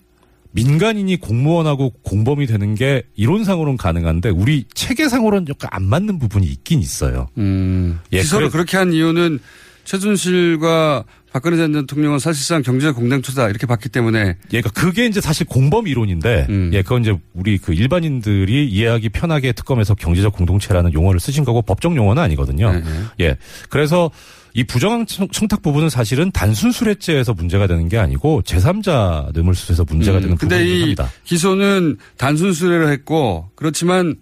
민간인이 0.53 1.17
공무원하고 1.17 1.91
공범이 2.03 2.47
되는 2.47 2.75
게 2.77 3.03
이론상으로는 3.17 3.77
가능한데 3.77 4.29
우리 4.31 4.65
체계상으로는 4.75 5.47
약간 5.49 5.69
안 5.73 5.83
맞는 5.85 6.19
부분이 6.21 6.47
있긴 6.47 6.81
있어요. 6.81 7.29
음. 7.39 7.99
예, 8.13 8.19
기소를 8.21 8.49
그래- 8.51 8.53
그렇게 8.53 8.77
한 8.77 8.93
이유는 8.93 9.41
최순실과 9.85 11.05
박근혜 11.35 11.57
전 11.57 11.73
대통령은 11.73 12.21
사실상 12.21 12.63
경제 12.63 12.93
공동체다 12.93 13.49
이렇게 13.49 13.67
봤기 13.67 13.89
때문에 13.89 14.21
예, 14.53 14.61
그러니까 14.61 14.71
그게 14.71 15.05
이제 15.07 15.21
사실 15.21 15.45
공범 15.49 15.89
이론인데, 15.89 16.47
음. 16.49 16.71
예, 16.73 16.83
그건 16.83 17.03
이제 17.03 17.13
우리 17.33 17.59
그 17.59 17.75
일반인들이 17.75 18.69
이해하기 18.69 19.09
편하게 19.09 19.51
특검에서 19.51 19.97
경제적 19.97 20.33
공동체라는 20.33 20.93
용어를 20.93 21.19
쓰신 21.19 21.45
거고 21.45 21.61
법정 21.61 21.97
용어는 21.97 22.23
아니거든요. 22.23 22.71
네, 22.73 22.83
예, 23.21 23.37
그래서 23.69 24.13
이 24.53 24.63
부정한 24.63 25.07
청- 25.07 25.27
청탁 25.29 25.61
부분은 25.63 25.89
사실은 25.91 26.31
단순 26.31 26.71
수뢰죄에서 26.71 27.35
문제가 27.35 27.67
되는 27.67 27.89
게 27.89 27.99
아니고 27.99 28.43
제3자 28.43 29.33
뇌물수수에서 29.35 29.85
문제가 29.89 30.21
되는 30.21 30.35
음, 30.35 30.37
근데 30.37 30.65
이. 30.65 30.95
기소는 31.25 31.97
단순 32.17 32.53
수뢰를 32.53 32.91
했고 32.93 33.51
그렇지만 33.57 34.15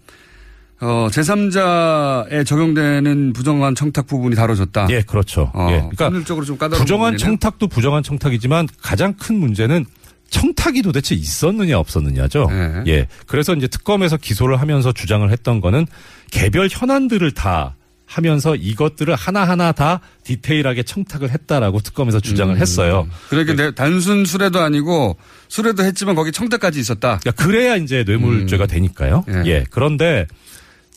어, 0.83 1.07
제3자에 1.11 2.45
적용되는 2.45 3.33
부정한 3.33 3.75
청탁 3.75 4.07
부분이 4.07 4.35
다뤄졌다. 4.35 4.87
예, 4.89 5.01
그렇죠. 5.01 5.51
어, 5.53 5.67
예, 5.71 5.77
그러니까 5.77 6.05
법률적으로 6.09 6.45
좀 6.45 6.57
까다로운 6.57 6.79
부정한 6.83 7.13
부분이네요. 7.13 7.25
청탁도 7.39 7.67
부정한 7.67 8.03
청탁이지만 8.03 8.67
가장 8.81 9.13
큰 9.13 9.39
문제는 9.39 9.85
청탁이 10.29 10.81
도대체 10.81 11.13
있었느냐 11.15 11.77
없었느냐죠. 11.77 12.47
네. 12.49 12.83
예. 12.87 13.07
그래서 13.27 13.53
이제 13.53 13.67
특검에서 13.67 14.17
기소를 14.17 14.59
하면서 14.59 14.91
주장을 14.91 15.29
했던 15.29 15.61
거는 15.61 15.85
개별 16.31 16.67
현안들을 16.71 17.31
다 17.33 17.75
하면서 18.07 18.55
이것들을 18.55 19.13
하나하나 19.15 19.71
다 19.71 19.99
디테일하게 20.23 20.83
청탁을 20.83 21.29
했다라고 21.31 21.79
특검에서 21.81 22.19
주장을 22.19 22.53
음. 22.55 22.59
했어요. 22.59 23.07
그러니까 23.29 23.53
내- 23.55 23.75
단순 23.75 24.25
수뢰도 24.25 24.59
아니고 24.59 25.17
수뢰도 25.47 25.83
했지만 25.83 26.15
거기 26.15 26.31
청탁까지 26.31 26.79
있었다. 26.79 27.19
그러니까 27.21 27.43
그래야 27.43 27.75
이제 27.75 28.03
뇌물죄가 28.05 28.65
되니까요. 28.65 29.25
예. 29.29 29.43
예. 29.45 29.63
그런데 29.69 30.27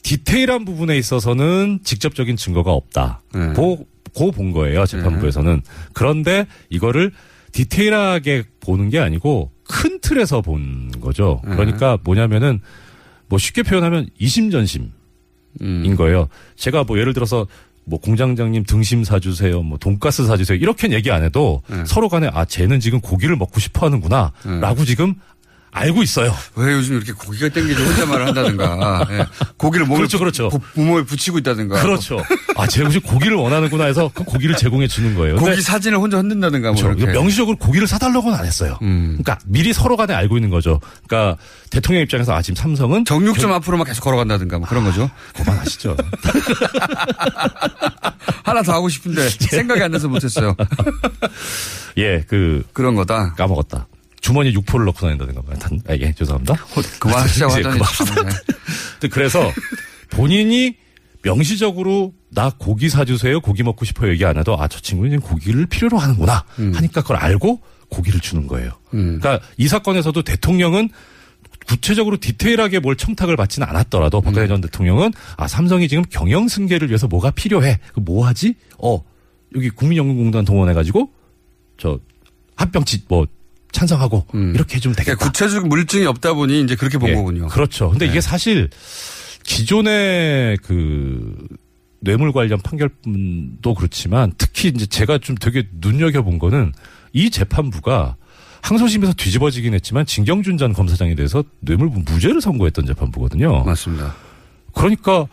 디테일한 0.07 0.64
부분에 0.64 0.97
있어서는 0.97 1.81
직접적인 1.83 2.37
증거가 2.37 2.71
없다. 2.71 3.23
예. 3.35 3.55
고, 3.55 3.85
고본 4.14 4.53
거예요. 4.53 4.87
재판부에서는. 4.87 5.62
그런데 5.95 6.47
이거를 6.71 7.11
디테일하게 7.51 8.45
보는 8.61 8.88
게 8.88 9.01
아니고 9.01 9.51
큰 9.64 9.99
틀에서 9.99 10.42
본 10.42 10.92
거죠. 11.01 11.42
예. 11.49 11.51
그러니까 11.51 11.99
뭐냐면은 12.05 12.61
뭐 13.29 13.37
쉽게 13.37 13.64
표현하면 13.64 14.09
이심전심인 14.16 14.92
음. 15.62 15.97
거예요. 15.97 16.29
제가 16.55 16.85
뭐 16.85 17.01
예를 17.01 17.12
들어서 17.12 17.49
뭐 17.85 17.99
공장장님 17.99 18.62
등심 18.62 19.03
사주세요, 19.03 19.62
뭐 19.62 19.77
돈가스 19.77 20.25
사주세요 20.25 20.57
이렇게는 20.59 20.97
얘기 20.97 21.11
안 21.11 21.25
해도 21.25 21.62
예. 21.73 21.85
서로 21.85 22.09
간에 22.09 22.31
아 22.33 22.45
쟤는 22.45 22.79
지금 22.79 23.01
고기를 23.01 23.35
먹고 23.35 23.59
싶어 23.59 23.87
하는구나라고 23.87 24.85
지금 24.85 25.16
알고 25.72 26.02
있어요. 26.02 26.35
왜 26.55 26.72
요즘 26.72 26.96
이렇게 26.96 27.12
고기가 27.12 27.48
땡기지 27.50 27.83
혼자 27.83 28.07
말을 28.07 28.26
한다든가. 28.29 29.07
예. 29.12 29.26
고기를 29.59 29.85
몸에, 29.87 29.98
그렇죠, 29.98 30.18
그렇죠. 30.18 30.48
부- 30.48 30.59
부모에 30.59 31.02
붙이고 31.05 31.37
있다든가. 31.38 31.83
그렇죠. 31.83 32.18
아, 32.57 32.66
쟤 32.66 32.83
혹시 32.83 32.98
고기를 32.98 33.37
원하는구나 33.37 33.85
해서 33.85 34.11
그 34.14 34.24
고기를 34.24 34.57
제공해 34.57 34.87
주는 34.88 35.14
거예요. 35.14 35.37
고기 35.37 35.61
사진을 35.61 35.98
혼자 35.98 36.16
흔든다든가. 36.16 36.72
뭐 36.72 36.83
그렇죠. 36.83 37.07
명시적으로 37.07 37.57
고기를 37.59 37.87
사달라고는 37.87 38.38
안 38.38 38.46
했어요. 38.46 38.79
음. 38.81 39.18
그러니까 39.22 39.38
미리 39.44 39.72
서로 39.74 39.96
간에 39.98 40.14
알고 40.14 40.38
있는 40.38 40.48
거죠. 40.48 40.81
그러니까 41.07 41.37
대통령 41.68 42.02
입장에서 42.02 42.33
아, 42.35 42.40
지금 42.40 42.57
삼성은 42.57 43.05
정육점 43.05 43.52
앞으로만 43.52 43.87
계속 43.87 44.02
걸어간다든가 44.02 44.59
뭐 44.59 44.66
그런 44.66 44.83
거죠. 44.85 45.11
그만하시죠. 45.35 45.94
하나 48.44 48.62
더 48.62 48.72
하고 48.72 48.88
싶은데 48.88 49.29
생각이 49.50 49.83
안 49.83 49.90
나서 49.90 50.09
못했어요. 50.09 50.55
예, 51.98 52.24
그 52.29 52.62
그런 52.72 52.94
거다. 52.94 53.35
까먹었다. 53.35 53.87
주머니에 54.27 54.53
육포를 54.55 54.87
넣고 54.87 54.99
다닌다든가. 55.07 55.43
단, 55.55 55.81
아, 55.89 55.95
예, 55.95 56.12
죄송합니다. 56.12 56.55
그만하시자고 56.99 57.53
이제 57.53 57.62
하더니 57.62 57.79
그만- 57.79 58.07
참, 58.07 58.29
네. 59.01 59.09
그래서 59.09 59.53
본인이 60.11 60.74
명시적으로 61.22 62.12
나 62.31 62.51
고기 62.59 62.89
사주세요. 62.89 63.41
고기 63.41 63.62
먹고 63.62 63.85
싶어요. 63.85 64.11
얘기 64.11 64.24
안 64.24 64.37
해도 64.37 64.61
아, 64.61 64.66
저 64.66 64.81
친구는 64.81 65.20
고기를 65.20 65.66
필요로 65.66 65.99
하는구나. 65.99 66.45
하니까 66.57 67.03
그걸 67.03 67.16
알고 67.18 67.61
고기를 67.89 68.18
주는 68.20 68.47
거예요. 68.49 68.70
음. 68.95 69.20
그러니까 69.20 69.47
이 69.57 69.68
사건에서도 69.68 70.20
대통령은 70.22 70.89
구체적으로 71.68 72.16
디테일하게 72.16 72.81
뭘 72.81 72.97
청탁을 72.97 73.37
받지는 73.37 73.68
않았더라도 73.68 74.20
박근혜 74.20 74.47
음. 74.47 74.49
전 74.49 74.61
대통령은 74.61 75.12
아 75.37 75.47
삼성이 75.49 75.87
지금 75.89 76.05
경영 76.11 76.49
승계를 76.49 76.89
위해서 76.89 77.07
뭐가 77.07 77.31
필요해? 77.31 77.79
그뭐 77.95 78.27
하지? 78.27 78.55
어 78.79 79.03
여기 79.55 79.70
국민연금공단 79.70 80.45
동원해가지고 80.45 81.11
저 81.79 81.99
합병치 82.57 83.05
뭐 83.09 83.27
찬성하고 83.77 84.27
이렇게 84.55 84.77
해주면 84.77 84.97
되겠다. 84.97 85.16
그러니까 85.16 85.27
구체적 85.27 85.68
물증이 85.68 86.07
없다 86.07 86.33
보니 86.33 86.62
이제 86.62 86.74
그렇게 86.77 86.97
본 86.99 87.11
예, 87.11 87.14
거군요. 87.14 87.47
그렇죠. 87.49 87.91
근데 87.91 88.07
네. 88.07 88.11
이게 88.12 88.20
사실 88.22 88.70
기존의 89.45 90.59
그 90.62 91.37
뇌물 92.01 92.33
관련 92.33 92.61
판결문도 92.61 93.74
그렇지만 93.74 94.33
특히 94.39 94.68
이제 94.68 94.87
제가 94.87 95.18
좀 95.18 95.37
되게 95.37 95.66
눈여겨 95.81 96.22
본 96.22 96.39
거는 96.39 96.72
이 97.12 97.31
재판부가 97.31 98.16
항소심에서 98.62 99.12
뒤집어지긴 99.14 99.74
했지만 99.74 100.07
진경준 100.07 100.57
전 100.59 100.72
검사장에 100.72 101.14
대해서 101.14 101.45
뇌물부 101.61 102.01
무죄를 102.11 102.41
선고했던 102.41 102.87
재판부거든요. 102.87 103.62
맞습니다. 103.64 104.14
그러니까 104.74 105.27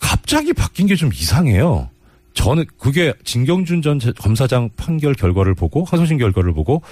갑자기 0.00 0.52
바뀐 0.52 0.86
게 0.86 0.94
좀 0.96 1.10
이상해요. 1.12 1.90
저는 2.34 2.64
그게 2.78 3.14
진경준 3.24 3.80
전 3.82 3.98
제- 4.00 4.12
검사장 4.12 4.68
판결 4.76 5.14
결과를 5.14 5.54
보고 5.54 5.84
항소심 5.84 6.18
결과를 6.18 6.52
보고 6.52 6.82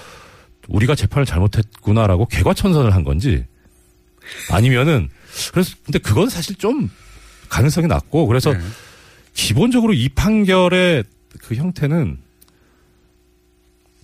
우리가 0.67 0.95
재판을 0.95 1.25
잘못했구나라고 1.25 2.25
개과천선을 2.27 2.93
한 2.93 3.03
건지 3.03 3.45
아니면은 4.51 5.09
그래서 5.51 5.75
근데 5.83 5.99
그건 5.99 6.29
사실 6.29 6.55
좀 6.55 6.89
가능성이 7.49 7.87
낮고 7.87 8.27
그래서 8.27 8.51
기본적으로 9.33 9.93
이 9.93 10.09
판결의 10.09 11.03
그 11.39 11.55
형태는 11.55 12.17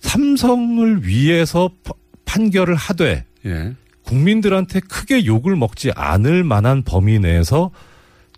삼성을 0.00 1.06
위해서 1.06 1.70
파- 1.84 1.92
판결을 2.24 2.74
하되 2.74 3.24
예. 3.46 3.74
국민들한테 4.04 4.80
크게 4.80 5.24
욕을 5.26 5.56
먹지 5.56 5.92
않을 5.94 6.42
만한 6.44 6.82
범위 6.82 7.18
내에서 7.18 7.70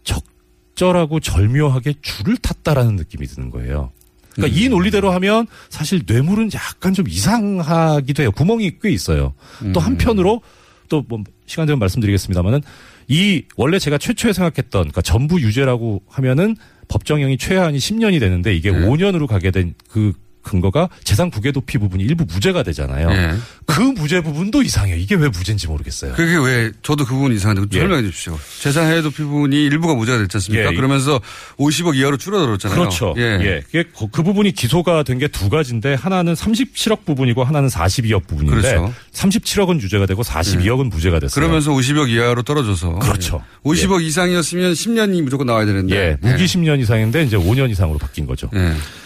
적절하고 0.04 1.20
절묘하게 1.20 1.94
줄을 2.02 2.36
탔다라는 2.36 2.96
느낌이 2.96 3.26
드는 3.26 3.50
거예요. 3.50 3.90
그러니까 4.34 4.58
이 4.60 4.68
논리대로 4.68 5.10
하면 5.12 5.46
사실 5.68 6.02
뇌물은 6.06 6.50
약간 6.54 6.94
좀 6.94 7.06
이상하기도 7.08 8.22
해요. 8.22 8.32
구멍이 8.32 8.78
꽤 8.80 8.90
있어요. 8.90 9.34
또 9.72 9.80
한편으로 9.80 10.40
또 10.88 11.04
뭐 11.08 11.22
시간 11.46 11.66
되면 11.66 11.78
말씀드리겠습니다만은 11.78 12.60
이 13.08 13.42
원래 13.56 13.78
제가 13.78 13.98
최초에 13.98 14.32
생각했던 14.32 14.82
그러니까 14.82 15.00
전부 15.02 15.40
유죄라고 15.40 16.02
하면은 16.08 16.56
법정형이 16.88 17.38
최하한이 17.38 17.78
10년이 17.78 18.20
되는데 18.20 18.54
이게 18.54 18.70
5년으로 18.70 19.26
가게 19.26 19.50
된 19.50 19.74
그 19.88 20.12
근거가 20.42 20.88
재산 21.04 21.30
국외 21.30 21.52
도피 21.52 21.78
부분이 21.78 22.02
일부 22.04 22.24
무죄가 22.24 22.62
되잖아요. 22.64 23.10
예. 23.10 23.34
그 23.64 23.80
무죄 23.80 24.20
부분도 24.20 24.62
이상해요. 24.62 24.96
이게 24.96 25.14
왜 25.14 25.28
무죄인지 25.28 25.68
모르겠어요. 25.68 26.14
그게 26.14 26.36
왜 26.36 26.72
저도 26.82 27.04
그 27.04 27.14
부분 27.14 27.32
이상한데 27.32 27.68
예. 27.76 27.80
설명해 27.80 28.02
주십시오. 28.02 28.38
재산 28.60 28.86
해외 28.86 29.02
도피 29.02 29.22
부분이 29.22 29.56
일부가 29.64 29.94
무죄가 29.94 30.18
됐지 30.18 30.36
않습니까? 30.36 30.72
예. 30.72 30.74
그러면서 30.76 31.20
50억 31.58 31.96
이하로 31.96 32.16
줄어들었잖아요. 32.16 32.78
그렇죠. 32.78 33.14
예. 33.18 33.62
예. 33.74 33.84
그- 33.94 34.08
그 34.10 34.22
부분이 34.22 34.52
기소가 34.52 35.02
된 35.04 35.18
게 35.18 35.28
두 35.28 35.48
가지인데 35.48 35.94
하나는 35.94 36.34
37억 36.34 37.04
부분이고 37.04 37.44
하나는 37.44 37.68
42억 37.68 38.26
부분인데 38.26 38.60
그렇죠. 38.60 38.92
37억은 39.12 39.80
유죄가 39.80 40.06
되고 40.06 40.22
42억은 40.22 40.90
무죄가 40.90 41.20
됐어요. 41.20 41.34
그러면서 41.34 41.70
50억 41.70 42.10
이하로 42.10 42.42
떨어져서 42.42 42.96
그렇죠. 42.98 43.42
50억 43.64 44.02
이상이었으면 44.02 44.72
10년이 44.72 45.22
무조건 45.22 45.46
나와야 45.46 45.64
되는데 45.64 45.94
예, 45.96 46.16
무기 46.20 46.44
10년 46.44 46.80
이상인데 46.80 47.22
이제 47.24 47.36
5년 47.36 47.70
이상으로 47.70 47.98
바뀐 47.98 48.26
거죠. 48.26 48.50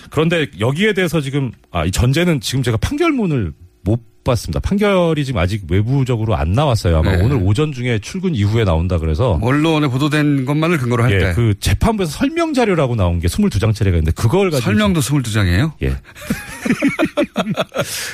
예. 0.07 0.11
그런데 0.11 0.47
여기에 0.61 0.93
대해서 0.95 1.21
지금 1.21 1.53
아, 1.71 1.85
이 1.85 1.91
전제는 1.91 2.41
지금 2.41 2.63
제가 2.63 2.77
판결문을 2.79 3.53
못 3.83 4.01
봤습니다. 4.25 4.59
판결이 4.59 5.25
지금 5.25 5.41
아직 5.41 5.63
외부적으로 5.69 6.35
안 6.35 6.51
나왔어요. 6.53 6.99
아마 6.99 7.15
네. 7.17 7.23
오늘 7.23 7.37
오전 7.37 7.73
중에 7.73 8.01
출근 8.01 8.35
이후에 8.35 8.65
나온다 8.65 8.99
그래서 8.99 9.39
언론에 9.41 9.87
보도된 9.87 10.45
것만을 10.47 10.79
근거로 10.79 11.05
할 11.05 11.13
예, 11.13 11.19
때. 11.19 11.33
그 11.35 11.55
재판부에서 11.61 12.11
설명 12.11 12.53
자료라고 12.53 12.97
나온 12.97 13.21
게 13.21 13.29
22장짜리가 13.29 13.89
있는데 13.89 14.11
그걸 14.11 14.51
가지고 14.51 14.65
설명도 14.65 15.01
22장이에요? 15.01 15.73
예. 15.83 15.97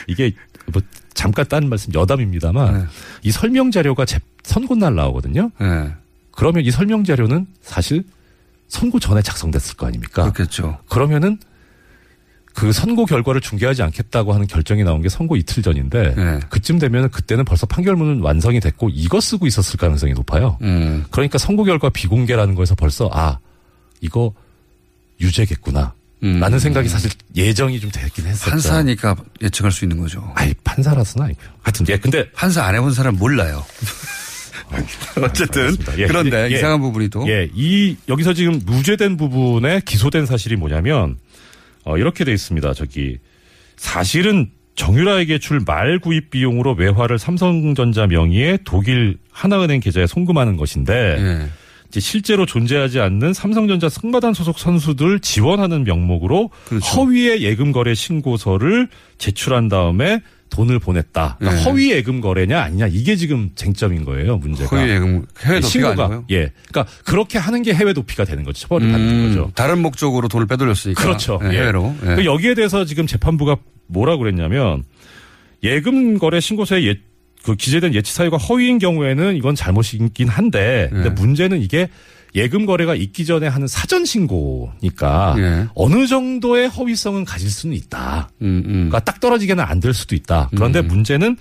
이게 0.07 0.33
뭐 0.67 0.83
잠깐 1.15 1.47
딴 1.49 1.69
말씀 1.69 1.93
여담입니다만 1.95 2.75
네. 2.81 2.85
이 3.23 3.31
설명 3.31 3.71
자료가 3.71 4.05
재- 4.05 4.19
선고 4.43 4.75
날 4.75 4.95
나오거든요. 4.95 5.51
예. 5.61 5.93
그러면 6.33 6.65
이 6.65 6.71
설명 6.71 7.05
자료는 7.05 7.47
사실 7.63 8.05
선고 8.69 8.99
전에 8.99 9.21
작성됐을 9.23 9.77
거 9.77 9.87
아닙니까? 9.87 10.23
그렇겠죠. 10.31 10.79
그러면은 10.89 11.39
그 12.55 12.73
선고 12.73 13.07
결과를 13.07 13.41
중개하지 13.41 13.83
않겠다고 13.83 14.35
하는 14.35 14.47
결정이 14.47 14.85
나온 14.85 15.01
게 15.03 15.09
선고 15.09 15.37
이틀 15.37 15.63
전인데 15.63 16.15
네. 16.15 16.41
그쯤 16.51 16.79
되면 16.79 17.11
그때는 17.11 17.45
벌써 17.45 17.67
판결문은 17.67 18.21
완성이 18.21 18.61
됐고 18.61 18.91
이거 18.93 19.21
쓰고 19.21 19.47
있었을 19.47 19.79
가능성이 19.79 20.13
높아요. 20.13 20.59
음. 20.63 21.05
그러니까 21.11 21.39
선고 21.39 21.65
결과 21.65 21.89
비공개라는 21.89 22.55
거에서 22.55 22.75
벌써 22.75 23.09
아 23.13 23.39
이거 24.01 24.33
유죄겠구나. 25.21 25.95
라는 26.23 26.61
생각이 26.61 26.89
사실 26.89 27.11
예정이 27.35 27.81
좀 27.81 27.91
되긴 27.91 28.27
했었죠. 28.27 28.49
음. 28.49 28.53
판사니까 28.53 29.17
예측할 29.43 29.73
수 29.73 29.85
있는 29.85 29.99
거죠. 29.99 30.33
아니 30.37 30.55
판사라서는 30.63 31.27
아니고요. 31.27 31.49
하여튼 31.63 31.87
예 31.89 31.97
근데 31.97 32.31
판사 32.31 32.65
안 32.65 32.77
해본 32.77 32.93
사람 32.93 33.17
몰라요. 33.17 33.65
어쨌든. 35.23 35.77
예, 35.99 36.07
그런데 36.07 36.51
예, 36.51 36.57
이상한 36.57 36.81
부분이 36.81 37.09
또 37.09 37.29
예, 37.29 37.49
이 37.55 37.97
여기서 38.09 38.35
지금 38.35 38.61
무죄된 38.65 39.17
부분에 39.17 39.81
기소된 39.85 40.27
사실이 40.27 40.57
뭐냐면 40.57 41.17
어, 41.85 41.99
이렇게 41.99 42.25
돼 42.25 42.33
있습니다. 42.33 42.75
저기 42.75 43.19
사실은 43.77 44.51
정유라에게 44.75 45.39
줄 45.39 45.61
말 45.67 45.99
구입 45.99 46.31
비용으로 46.31 46.73
외화를 46.75 47.19
삼성전자 47.19 48.07
명의의 48.07 48.61
독일 48.65 49.19
하나은행 49.31 49.81
계좌에 49.81 50.07
송금하는 50.07 50.57
것인데 50.57 50.93
예. 51.19 51.47
이제 51.89 52.01
실제로 52.01 52.47
존재하지 52.47 53.01
않는 53.01 53.35
삼성전자 53.35 53.91
승마단 53.91 54.33
소속 54.33 54.59
선수들 54.59 55.21
지원하는 55.21 55.85
명목으로 55.85 56.49
그렇죠. 56.65 56.87
허위의 56.87 57.43
예금 57.43 57.71
거래 57.73 57.93
신고서를 57.95 58.89
제출한 59.19 59.69
다음에 59.69 60.23
돈을 60.53 60.79
보냈다. 60.79 61.37
그러니까 61.39 61.61
예. 61.61 61.65
허위 61.65 61.91
예금 61.93 62.21
거래냐 62.21 62.61
아니냐 62.61 62.87
이게 62.89 63.17
지금 63.17 63.51
쟁점인 63.55 64.05
거예요. 64.05 64.37
문제가. 64.37 64.77
허위 64.77 64.91
예금 64.91 65.25
해외 65.45 65.61
도피가 65.61 65.69
신고가. 65.69 66.05
아니고요. 66.05 66.25
예. 66.31 66.53
그러니까 66.69 66.87
그렇게 67.05 67.39
하는 67.39 67.63
게 67.63 67.75
해외 67.75 67.93
도피가 67.93 68.25
되는 68.25 68.45
거죠. 68.45 68.61
처벌을 68.61 68.91
받는 68.93 69.09
음, 69.09 69.29
거죠. 69.29 69.51
다른 69.55 69.81
목적으로 69.81 70.29
돈을 70.29 70.47
빼돌렸으니까. 70.47 71.03
그렇죠. 71.03 71.41
예, 71.45 71.49
예. 71.49 71.59
해외로. 71.59 71.95
예. 72.05 72.15
그 72.17 72.25
여기에 72.25 72.55
대해서 72.55 72.85
지금 72.85 73.07
재판부가 73.07 73.57
뭐라고 73.87 74.21
그랬냐면 74.21 74.85
예금 75.63 76.19
거래 76.19 76.41
신고서에 76.41 76.87
예, 76.87 76.97
그 77.45 77.57
기재된 77.57 77.95
예치 77.95 78.13
사유가 78.13 78.37
허위인 78.37 78.79
경우에는 78.79 79.37
이건 79.37 79.55
잘못이긴 79.55 80.29
한데 80.29 80.89
근데 80.93 81.09
예. 81.09 81.11
문제는 81.11 81.61
이게 81.61 81.89
예금 82.35 82.65
거래가 82.67 82.95
있기 82.95 83.27
전에 83.27 83.47
하는 83.47 83.67
사전 83.67 84.05
신고니까 84.05 85.35
예. 85.39 85.67
어느 85.75 86.07
정도의 86.07 86.69
허위성은 86.69 87.25
가질 87.25 87.51
수는 87.51 87.77
있다. 87.77 88.31
음, 88.41 88.63
음. 88.65 88.73
그러니까 88.89 89.01
딱 89.01 89.21
떨어지게는 89.21 89.63
안 89.63 89.81
될 89.81 89.93
수도 89.93 90.15
있다. 90.15 90.49
그런데 90.55 90.81
문제는 90.81 91.37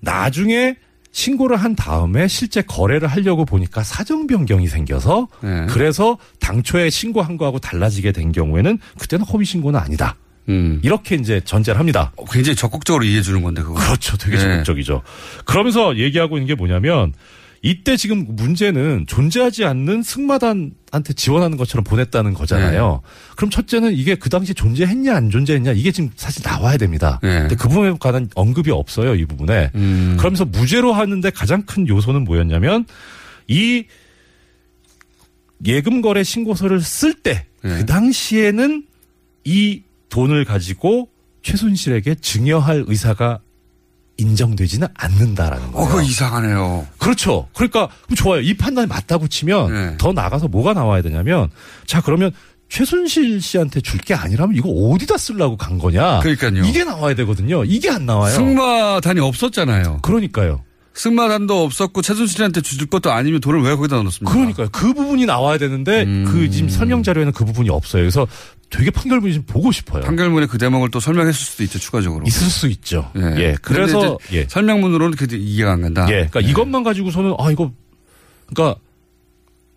나중에 0.00 0.76
신고를 1.12 1.56
한 1.56 1.76
다음에 1.76 2.26
실제 2.26 2.62
거래를 2.62 3.06
하려고 3.08 3.44
보니까 3.44 3.84
사정 3.84 4.26
변경이 4.26 4.66
생겨서 4.66 5.28
예. 5.44 5.66
그래서 5.68 6.18
당초에 6.40 6.90
신고한 6.90 7.36
거하고 7.36 7.58
달라지게 7.60 8.10
된 8.12 8.32
경우에는 8.32 8.78
그때는 8.98 9.24
허위 9.26 9.44
신고는 9.44 9.78
아니다. 9.78 10.16
음. 10.48 10.80
이렇게 10.82 11.14
이제 11.14 11.40
전제를 11.44 11.78
합니다. 11.78 12.12
어, 12.16 12.24
굉장히 12.24 12.56
적극적으로 12.56 13.04
이해해 13.04 13.22
주는 13.22 13.42
건데 13.42 13.62
그거. 13.62 13.74
그렇죠. 13.74 14.16
되게 14.16 14.36
예. 14.36 14.40
적극적이죠. 14.40 15.02
그러면서 15.44 15.96
얘기하고 15.96 16.36
있는 16.36 16.48
게 16.48 16.54
뭐냐면 16.54 17.12
이때 17.64 17.96
지금 17.96 18.26
문제는 18.28 19.06
존재하지 19.06 19.64
않는 19.64 20.02
승마단한테 20.02 21.14
지원하는 21.16 21.56
것처럼 21.56 21.82
보냈다는 21.82 22.34
거잖아요. 22.34 23.00
그럼 23.36 23.48
첫째는 23.48 23.94
이게 23.94 24.16
그 24.16 24.28
당시 24.28 24.52
존재했냐 24.52 25.16
안 25.16 25.30
존재했냐 25.30 25.72
이게 25.72 25.90
지금 25.90 26.10
사실 26.14 26.42
나와야 26.44 26.76
됩니다. 26.76 27.18
네. 27.22 27.40
근데 27.40 27.54
그 27.54 27.68
부분에 27.70 27.96
관한 27.98 28.28
언급이 28.34 28.70
없어요. 28.70 29.14
이 29.14 29.24
부분에. 29.24 29.70
음. 29.76 30.16
그러면서 30.18 30.44
무죄로 30.44 30.92
하는데 30.92 31.30
가장 31.30 31.62
큰 31.62 31.88
요소는 31.88 32.24
뭐였냐면 32.24 32.84
이 33.48 33.84
예금 35.64 36.02
거래 36.02 36.22
신고서를 36.22 36.82
쓸 36.82 37.14
때그 37.14 37.66
네. 37.66 37.86
당시에는 37.86 38.84
이 39.44 39.82
돈을 40.10 40.44
가지고 40.44 41.08
최순실에게 41.40 42.16
증여할 42.16 42.84
의사가 42.88 43.40
인정되지는 44.16 44.88
않는다라는 44.94 45.68
어, 45.68 45.70
거예요. 45.72 45.88
그거 45.88 46.02
이상하네요. 46.02 46.86
그렇죠. 46.98 47.48
그러니까 47.54 47.88
좋아요. 48.16 48.40
이 48.40 48.54
판단이 48.54 48.86
맞다고 48.86 49.28
치면 49.28 49.72
네. 49.72 49.96
더 49.98 50.12
나가서 50.12 50.48
뭐가 50.48 50.72
나와야 50.72 51.02
되냐면 51.02 51.50
자 51.86 52.00
그러면 52.00 52.30
최순실 52.68 53.40
씨한테 53.40 53.80
줄 53.80 54.00
게 54.00 54.14
아니라면 54.14 54.56
이거 54.56 54.68
어디다 54.68 55.16
쓰려고 55.16 55.56
간 55.56 55.78
거냐? 55.78 56.20
그러니까요. 56.20 56.64
이게 56.64 56.84
나와야 56.84 57.14
되거든요. 57.14 57.64
이게 57.64 57.90
안 57.90 58.04
나와요. 58.06 58.34
승마단이 58.34 59.20
없었잖아요. 59.20 59.98
그러니까요. 60.02 60.62
승마단도 60.94 61.64
없었고 61.64 62.02
최순실한테 62.02 62.60
줄 62.60 62.86
것도 62.86 63.12
아니면 63.12 63.40
돈을 63.40 63.62
왜 63.62 63.74
거기다 63.74 63.96
넣었습니까? 63.96 64.32
그러니까요. 64.32 64.68
그 64.70 64.94
부분이 64.94 65.26
나와야 65.26 65.58
되는데 65.58 66.04
음. 66.04 66.24
그 66.24 66.48
지금 66.50 66.68
설명 66.68 67.02
자료에는 67.02 67.32
그 67.32 67.44
부분이 67.44 67.68
없어요. 67.68 68.02
그래서 68.02 68.26
되게 68.70 68.90
판결문이 68.90 69.34
좀 69.34 69.42
보고 69.44 69.72
싶어요. 69.72 70.02
판결문에 70.02 70.46
그 70.46 70.56
대목을 70.56 70.90
또 70.90 71.00
설명했을 71.00 71.34
수도 71.34 71.64
있죠 71.64 71.78
추가적으로. 71.78 72.24
있을 72.26 72.48
수 72.48 72.68
있죠. 72.68 73.10
예. 73.16 73.40
예. 73.40 73.56
그래서 73.60 74.18
예. 74.32 74.46
설명문으로는 74.48 75.16
그게 75.16 75.36
이해가 75.36 75.72
안 75.72 75.82
간다. 75.82 76.06
예. 76.08 76.28
그러니까 76.30 76.40
이것만 76.40 76.84
가지고서는 76.84 77.34
아 77.38 77.50
이거 77.50 77.72
그러니까 78.46 78.80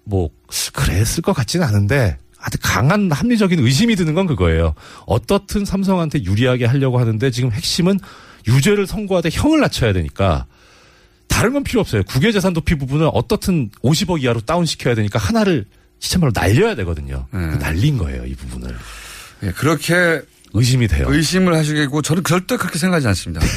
뭐 0.03 0.29
그랬을 0.73 1.23
것 1.23 1.33
같지는 1.33 1.65
않은데 1.65 2.17
아주 2.39 2.57
강한 2.61 3.11
합리적인 3.11 3.59
의심이 3.59 3.95
드는 3.95 4.13
건 4.13 4.27
그거예요. 4.27 4.75
어떻든 5.07 5.65
삼성한테 5.65 6.23
유리하게 6.23 6.65
하려고 6.65 6.99
하는데 6.99 7.31
지금 7.31 7.51
핵심은 7.51 7.99
유죄를 8.47 8.85
선고하되 8.85 9.29
형을 9.31 9.59
낮춰야 9.59 9.93
되니까 9.93 10.45
다른 11.27 11.53
건 11.53 11.63
필요 11.63 11.81
없어요. 11.81 12.03
국외재산 12.03 12.53
도피 12.53 12.75
부분은 12.75 13.09
어떻든 13.13 13.69
50억 13.83 14.21
이하로 14.23 14.41
다운시켜야 14.41 14.95
되니까 14.95 15.19
하나를 15.19 15.65
시체말로 15.99 16.31
날려야 16.33 16.75
되거든요. 16.75 17.27
그 17.31 17.37
날린 17.37 17.97
거예요, 17.97 18.25
이 18.25 18.35
부분을. 18.35 18.75
예, 19.43 19.51
그렇게 19.51 20.21
의심이 20.53 20.87
돼요. 20.87 21.05
의심을 21.09 21.53
하시겠고 21.55 22.01
저는 22.01 22.23
절대 22.23 22.57
그렇게 22.57 22.79
생각하지 22.79 23.07
않습니다. 23.09 23.45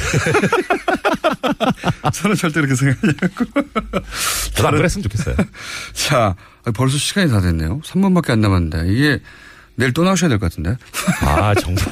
저는 2.13 2.35
절대 2.35 2.61
그렇게 2.61 2.75
생각하지 2.75 3.13
않고. 3.21 3.45
저도 4.53 4.67
안 4.67 4.75
그랬으면 4.77 5.03
좋겠어요. 5.03 5.35
자, 5.93 6.35
벌써 6.75 6.97
시간이 6.97 7.31
다 7.31 7.41
됐네요. 7.41 7.79
3분밖에 7.81 8.31
안 8.31 8.41
남았는데 8.41 8.93
이게 8.93 9.19
내일 9.75 9.93
또 9.93 10.03
나오셔야 10.03 10.29
될 10.29 10.37
것 10.39 10.49
같은데. 10.51 10.75
아, 11.25 11.53
정말. 11.55 11.83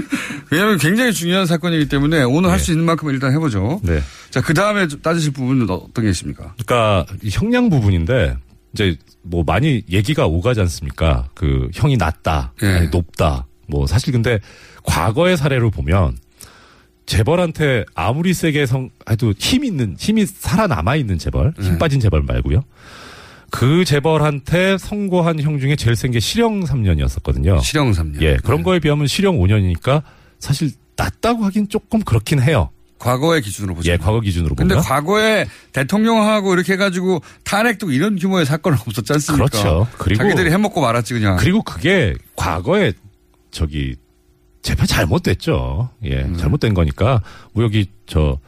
왜냐하면 0.50 0.78
굉장히 0.78 1.12
중요한 1.12 1.46
사건이기 1.46 1.88
때문에 1.88 2.22
오늘 2.24 2.50
할수 2.50 2.72
있는 2.72 2.84
만큼 2.84 3.08
일단 3.10 3.32
해보죠. 3.32 3.80
네. 3.82 4.02
자, 4.30 4.40
그 4.42 4.52
다음에 4.54 4.86
따지실 5.02 5.32
부분은 5.32 5.68
어떤 5.70 6.04
게 6.04 6.10
있습니까? 6.10 6.54
그러니까 6.64 7.06
이 7.22 7.30
형량 7.32 7.70
부분인데 7.70 8.36
이제 8.74 8.96
뭐 9.22 9.44
많이 9.46 9.82
얘기가 9.90 10.26
오가지 10.26 10.60
않습니까? 10.60 11.28
그 11.34 11.68
형이 11.72 11.96
낮다, 11.96 12.52
예. 12.62 12.66
아니, 12.66 12.88
높다. 12.88 13.46
뭐 13.66 13.86
사실 13.86 14.12
근데 14.12 14.40
과거의 14.82 15.36
사례로 15.38 15.70
보면 15.70 16.18
재벌한테 17.06 17.84
아무리 17.94 18.32
세게 18.34 18.66
성 18.66 18.90
해도 19.10 19.32
힘 19.38 19.64
있는 19.64 19.96
힘이 19.98 20.26
살아남아 20.26 20.96
있는 20.96 21.18
재벌, 21.18 21.52
힘 21.60 21.78
빠진 21.78 21.98
재벌 22.00 22.22
말고요. 22.22 22.62
그 23.52 23.84
재벌한테 23.84 24.78
선고한 24.78 25.38
형 25.40 25.60
중에 25.60 25.76
제일 25.76 25.94
센 25.94 26.10
게 26.10 26.18
실형 26.20 26.64
3년이었었거든요. 26.64 27.60
실형 27.62 27.92
3년. 27.92 28.22
예, 28.22 28.36
그런 28.42 28.62
거에 28.62 28.80
비하면 28.80 29.06
실형 29.06 29.36
5년이니까 29.38 30.02
사실 30.38 30.70
낮다고 30.96 31.44
하긴 31.44 31.68
조금 31.68 32.00
그렇긴 32.00 32.40
해요. 32.42 32.70
과거의 32.98 33.42
기준으로 33.42 33.74
보죠. 33.74 33.90
예, 33.90 33.96
과거 33.98 34.20
기준으로 34.20 34.54
근데 34.54 34.74
보면. 34.74 34.84
과거에 34.88 35.46
대통령하고 35.72 36.54
이렇게 36.54 36.72
해가지고 36.74 37.20
탄핵도 37.44 37.90
이런 37.92 38.16
규모의 38.18 38.46
사건은 38.46 38.78
없었지 38.86 39.12
않습니까? 39.12 39.46
그렇죠. 39.46 39.86
그리고 39.98 40.22
자기들이 40.22 40.50
해먹고 40.50 40.80
말았지 40.80 41.12
그냥. 41.14 41.36
그리고 41.36 41.62
그게 41.62 42.14
과거에 42.36 42.92
저기 43.50 43.96
재판 44.62 44.86
잘못됐죠. 44.86 45.90
예, 46.04 46.22
음. 46.22 46.36
잘못된 46.38 46.72
거니까 46.74 47.20
뭐 47.52 47.64
여기 47.64 47.86
저 48.06 48.38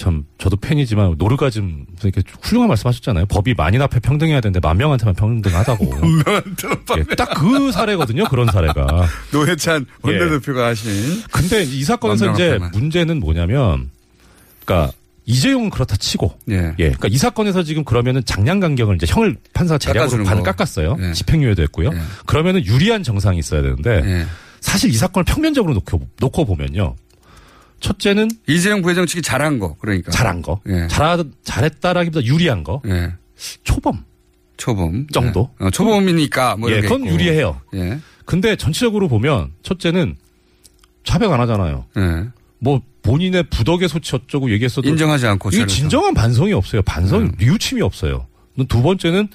참 0.00 0.24
저도 0.38 0.56
팬이지만 0.56 1.16
노르가즘 1.18 1.84
이렇게 2.02 2.22
훌륭한 2.40 2.68
말씀하셨잖아요. 2.68 3.26
법이 3.26 3.52
만인 3.52 3.82
앞에 3.82 4.00
평등해야 4.00 4.40
되는데 4.40 4.58
만 4.58 4.78
명한테만 4.78 5.14
평등하다고. 5.14 5.84
예, 6.96 7.14
딱그 7.16 7.70
사례거든요. 7.70 8.24
그런 8.24 8.46
사례가. 8.46 9.06
노회찬 9.30 9.84
예. 10.06 10.08
원내대표가 10.08 10.68
하신. 10.68 11.22
근데 11.30 11.62
이 11.64 11.84
사건에서 11.84 12.24
만 12.24 12.34
이제. 12.34 12.58
문제는 12.72 13.20
뭐냐면, 13.20 13.90
그러니까 14.64 14.90
이재용은 15.26 15.68
그렇다 15.68 15.96
치고, 15.96 16.34
예. 16.48 16.54
예, 16.78 16.84
그러니까 16.84 17.08
이 17.08 17.18
사건에서 17.18 17.62
지금 17.62 17.84
그러면은 17.84 18.24
장량 18.24 18.58
간격을 18.58 18.96
이제 18.96 19.06
형을 19.06 19.36
판사가 19.52 19.76
재량으로 19.76 20.24
반 20.24 20.38
거. 20.38 20.44
깎았어요. 20.44 20.96
예. 20.98 21.12
집행유예도 21.12 21.62
했고요. 21.64 21.90
그러면은 22.24 22.64
유리한 22.64 23.02
정상이 23.02 23.38
있어야 23.38 23.60
되는데 23.60 24.00
예. 24.02 24.26
사실 24.60 24.88
이 24.88 24.94
사건을 24.94 25.24
평면적으로 25.26 25.74
놓고, 25.74 26.08
놓고 26.20 26.46
보면요. 26.46 26.96
첫째는 27.80 28.28
이재용 28.46 28.82
부회장 28.82 29.06
측이 29.06 29.22
잘한 29.22 29.58
거 29.58 29.76
그러니까. 29.80 30.10
잘한 30.10 30.42
거, 30.42 30.60
예. 30.68 30.86
잘 30.88 31.24
잘했다라기보다 31.42 32.24
유리한 32.26 32.62
거, 32.62 32.82
예. 32.86 33.12
초범 33.64 34.04
초범 34.56 35.06
정도. 35.12 35.50
예. 35.60 35.66
어, 35.66 35.70
초범이니까 35.70 36.56
뭐 36.56 36.70
예, 36.70 36.80
그건 36.82 37.04
있고. 37.04 37.14
유리해요. 37.14 37.60
예. 37.74 37.98
근데 38.26 38.54
전체적으로 38.56 39.08
보면 39.08 39.52
첫째는 39.62 40.16
자백 41.04 41.30
안 41.32 41.40
하잖아요. 41.40 41.86
예. 41.96 42.28
뭐 42.58 42.82
본인의 43.02 43.44
부덕의 43.44 43.88
소치 43.88 44.14
어쩌고 44.14 44.50
얘기했어도 44.50 44.86
인정하지 44.88 45.26
않고 45.26 45.48
이게. 45.50 45.66
진정한 45.66 46.12
반성이 46.12 46.52
없어요. 46.52 46.82
반성 46.82 47.22
음. 47.22 47.32
뉘우침이 47.38 47.80
없어요. 47.80 48.26
두 48.68 48.82
번째는 48.82 49.28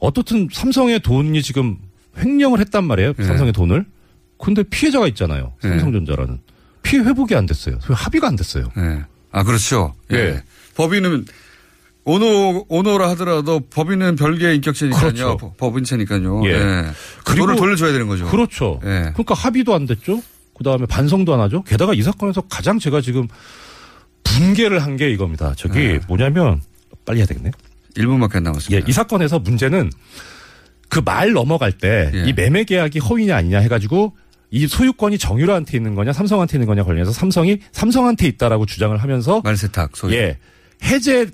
어떻든 0.00 0.48
삼성의 0.52 1.00
돈이 1.00 1.42
지금 1.42 1.78
횡령을 2.18 2.60
했단 2.60 2.84
말이에요. 2.84 3.14
예. 3.18 3.22
삼성의 3.24 3.54
돈을. 3.54 3.86
근데 4.36 4.62
피해자가 4.64 5.08
있잖아요. 5.08 5.54
예. 5.64 5.68
삼성전자라는 5.68 6.40
피해 6.82 7.02
회복이 7.02 7.34
안 7.34 7.46
됐어요. 7.46 7.78
합의가 7.82 8.28
안 8.28 8.36
됐어요. 8.36 8.70
예. 8.76 9.04
아 9.30 9.42
그렇죠. 9.44 9.94
예. 10.12 10.16
예. 10.16 10.42
법인은 10.76 11.24
오노 12.04 12.66
오노라 12.68 13.10
하더라도 13.10 13.60
법인은 13.60 14.16
별개의 14.16 14.56
인격체니까요. 14.56 15.00
그렇죠. 15.02 15.36
법- 15.36 15.56
법인체니까요. 15.56 16.42
예. 16.46 16.50
예. 16.50 16.84
그리고- 17.24 17.54
돌려줘야 17.56 17.92
되는 17.92 18.08
거죠. 18.08 18.26
그렇죠. 18.28 18.80
예. 18.84 19.10
그러니까 19.14 19.34
합의도 19.34 19.74
안 19.74 19.86
됐죠. 19.86 20.22
그 20.56 20.64
다음에 20.64 20.84
반성도 20.86 21.32
안 21.34 21.40
하죠. 21.40 21.62
게다가 21.62 21.94
이 21.94 22.02
사건에서 22.02 22.42
가장 22.42 22.78
제가 22.78 23.00
지금 23.00 23.26
분개를 24.24 24.82
한 24.82 24.96
게 24.96 25.10
이겁니다. 25.10 25.54
저기 25.56 25.78
네. 25.78 26.00
뭐냐면 26.08 26.60
빨리 27.04 27.18
해야 27.18 27.26
되겠네. 27.26 27.50
1분밖에 27.96 28.36
안 28.36 28.42
남았습니다. 28.44 28.76
예, 28.76 28.88
이 28.88 28.92
사건에서 28.92 29.38
문제는 29.38 29.90
그 30.88 31.00
말 31.00 31.32
넘어갈 31.32 31.72
때이 31.72 32.10
예. 32.28 32.32
매매 32.32 32.64
계약이 32.64 32.98
허위냐 32.98 33.34
아니냐 33.36 33.58
해가지고 33.60 34.14
이 34.52 34.66
소유권이 34.68 35.18
정유라한테 35.18 35.76
있는 35.78 35.94
거냐 35.96 36.12
삼성한테 36.12 36.58
있는 36.58 36.66
거냐 36.66 36.84
관련해서 36.84 37.10
삼성이 37.10 37.58
삼성한테 37.72 38.28
있다라고 38.28 38.66
주장을 38.66 38.96
하면서 38.96 39.40
말세탁 39.42 39.96
소유. 39.96 40.14
예 40.14 40.38
해제 40.84 41.26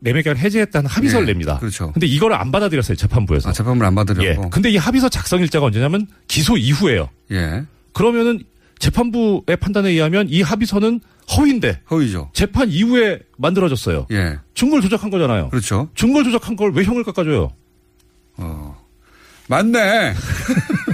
매매 0.00 0.20
계약 0.22 0.36
해제했다는 0.38 0.88
합의서를 0.88 1.26
예, 1.26 1.32
냅니다. 1.32 1.58
그렇죠. 1.58 1.90
근데 1.92 2.06
이거를 2.06 2.36
안 2.36 2.52
받아들였어요 2.52 2.96
재판부에서. 2.96 3.48
아, 3.48 3.52
재판을 3.52 3.84
안 3.86 3.94
받으려고. 3.94 4.24
예. 4.44 4.48
근데 4.50 4.70
이 4.70 4.76
합의서 4.76 5.08
작성 5.08 5.40
일자가 5.40 5.66
언제냐면 5.66 6.06
기소 6.28 6.56
이후에요. 6.58 7.08
예. 7.32 7.64
그러면은 7.94 8.40
재판부의 8.78 9.56
판단에 9.58 9.88
의하면 9.88 10.26
이 10.28 10.42
합의서는 10.42 11.00
허위인데 11.34 11.80
허위죠. 11.90 12.30
재판 12.34 12.68
이후에 12.70 13.20
만들어졌어요. 13.38 14.06
예. 14.12 14.36
증거를 14.54 14.82
조작한 14.82 15.08
거잖아요. 15.08 15.48
그렇죠. 15.48 15.88
증거를 15.96 16.30
조작한 16.30 16.56
걸 16.56 16.70
왜 16.74 16.84
형을 16.84 17.02
깎아줘요? 17.04 17.52
어. 18.36 18.76
맞네. 19.48 20.12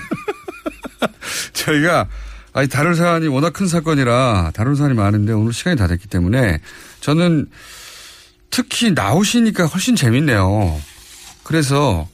저희가 1.64 2.06
아니 2.52 2.68
다룰 2.68 2.94
사안이 2.94 3.28
워낙 3.28 3.52
큰 3.52 3.66
사건이라 3.66 4.52
다룰 4.54 4.76
사안이 4.76 4.94
많은데 4.94 5.32
오늘 5.32 5.52
시간이 5.52 5.76
다 5.76 5.86
됐기 5.86 6.08
때문에 6.08 6.58
저는 7.00 7.46
특히 8.50 8.90
나오시니까 8.92 9.66
훨씬 9.66 9.96
재밌네요. 9.96 10.78
그래서 11.42 12.06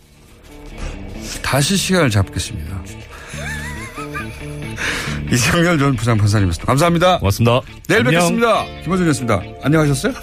다시 1.42 1.76
시간을 1.76 2.11
잡겠습니다. 2.11 2.80
이상열 5.32 5.78
전 5.78 5.96
부장 5.96 6.16
판사님이었습니다. 6.16 6.66
감사합니다. 6.66 7.18
고맙습니다. 7.18 7.61
내일 7.88 8.07
안녕. 8.07 8.12
뵙겠습니다. 8.12 8.64
김호준이었습니다. 8.84 9.42
안녕하셨어요? 9.62 10.14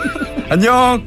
안녕. 0.48 1.06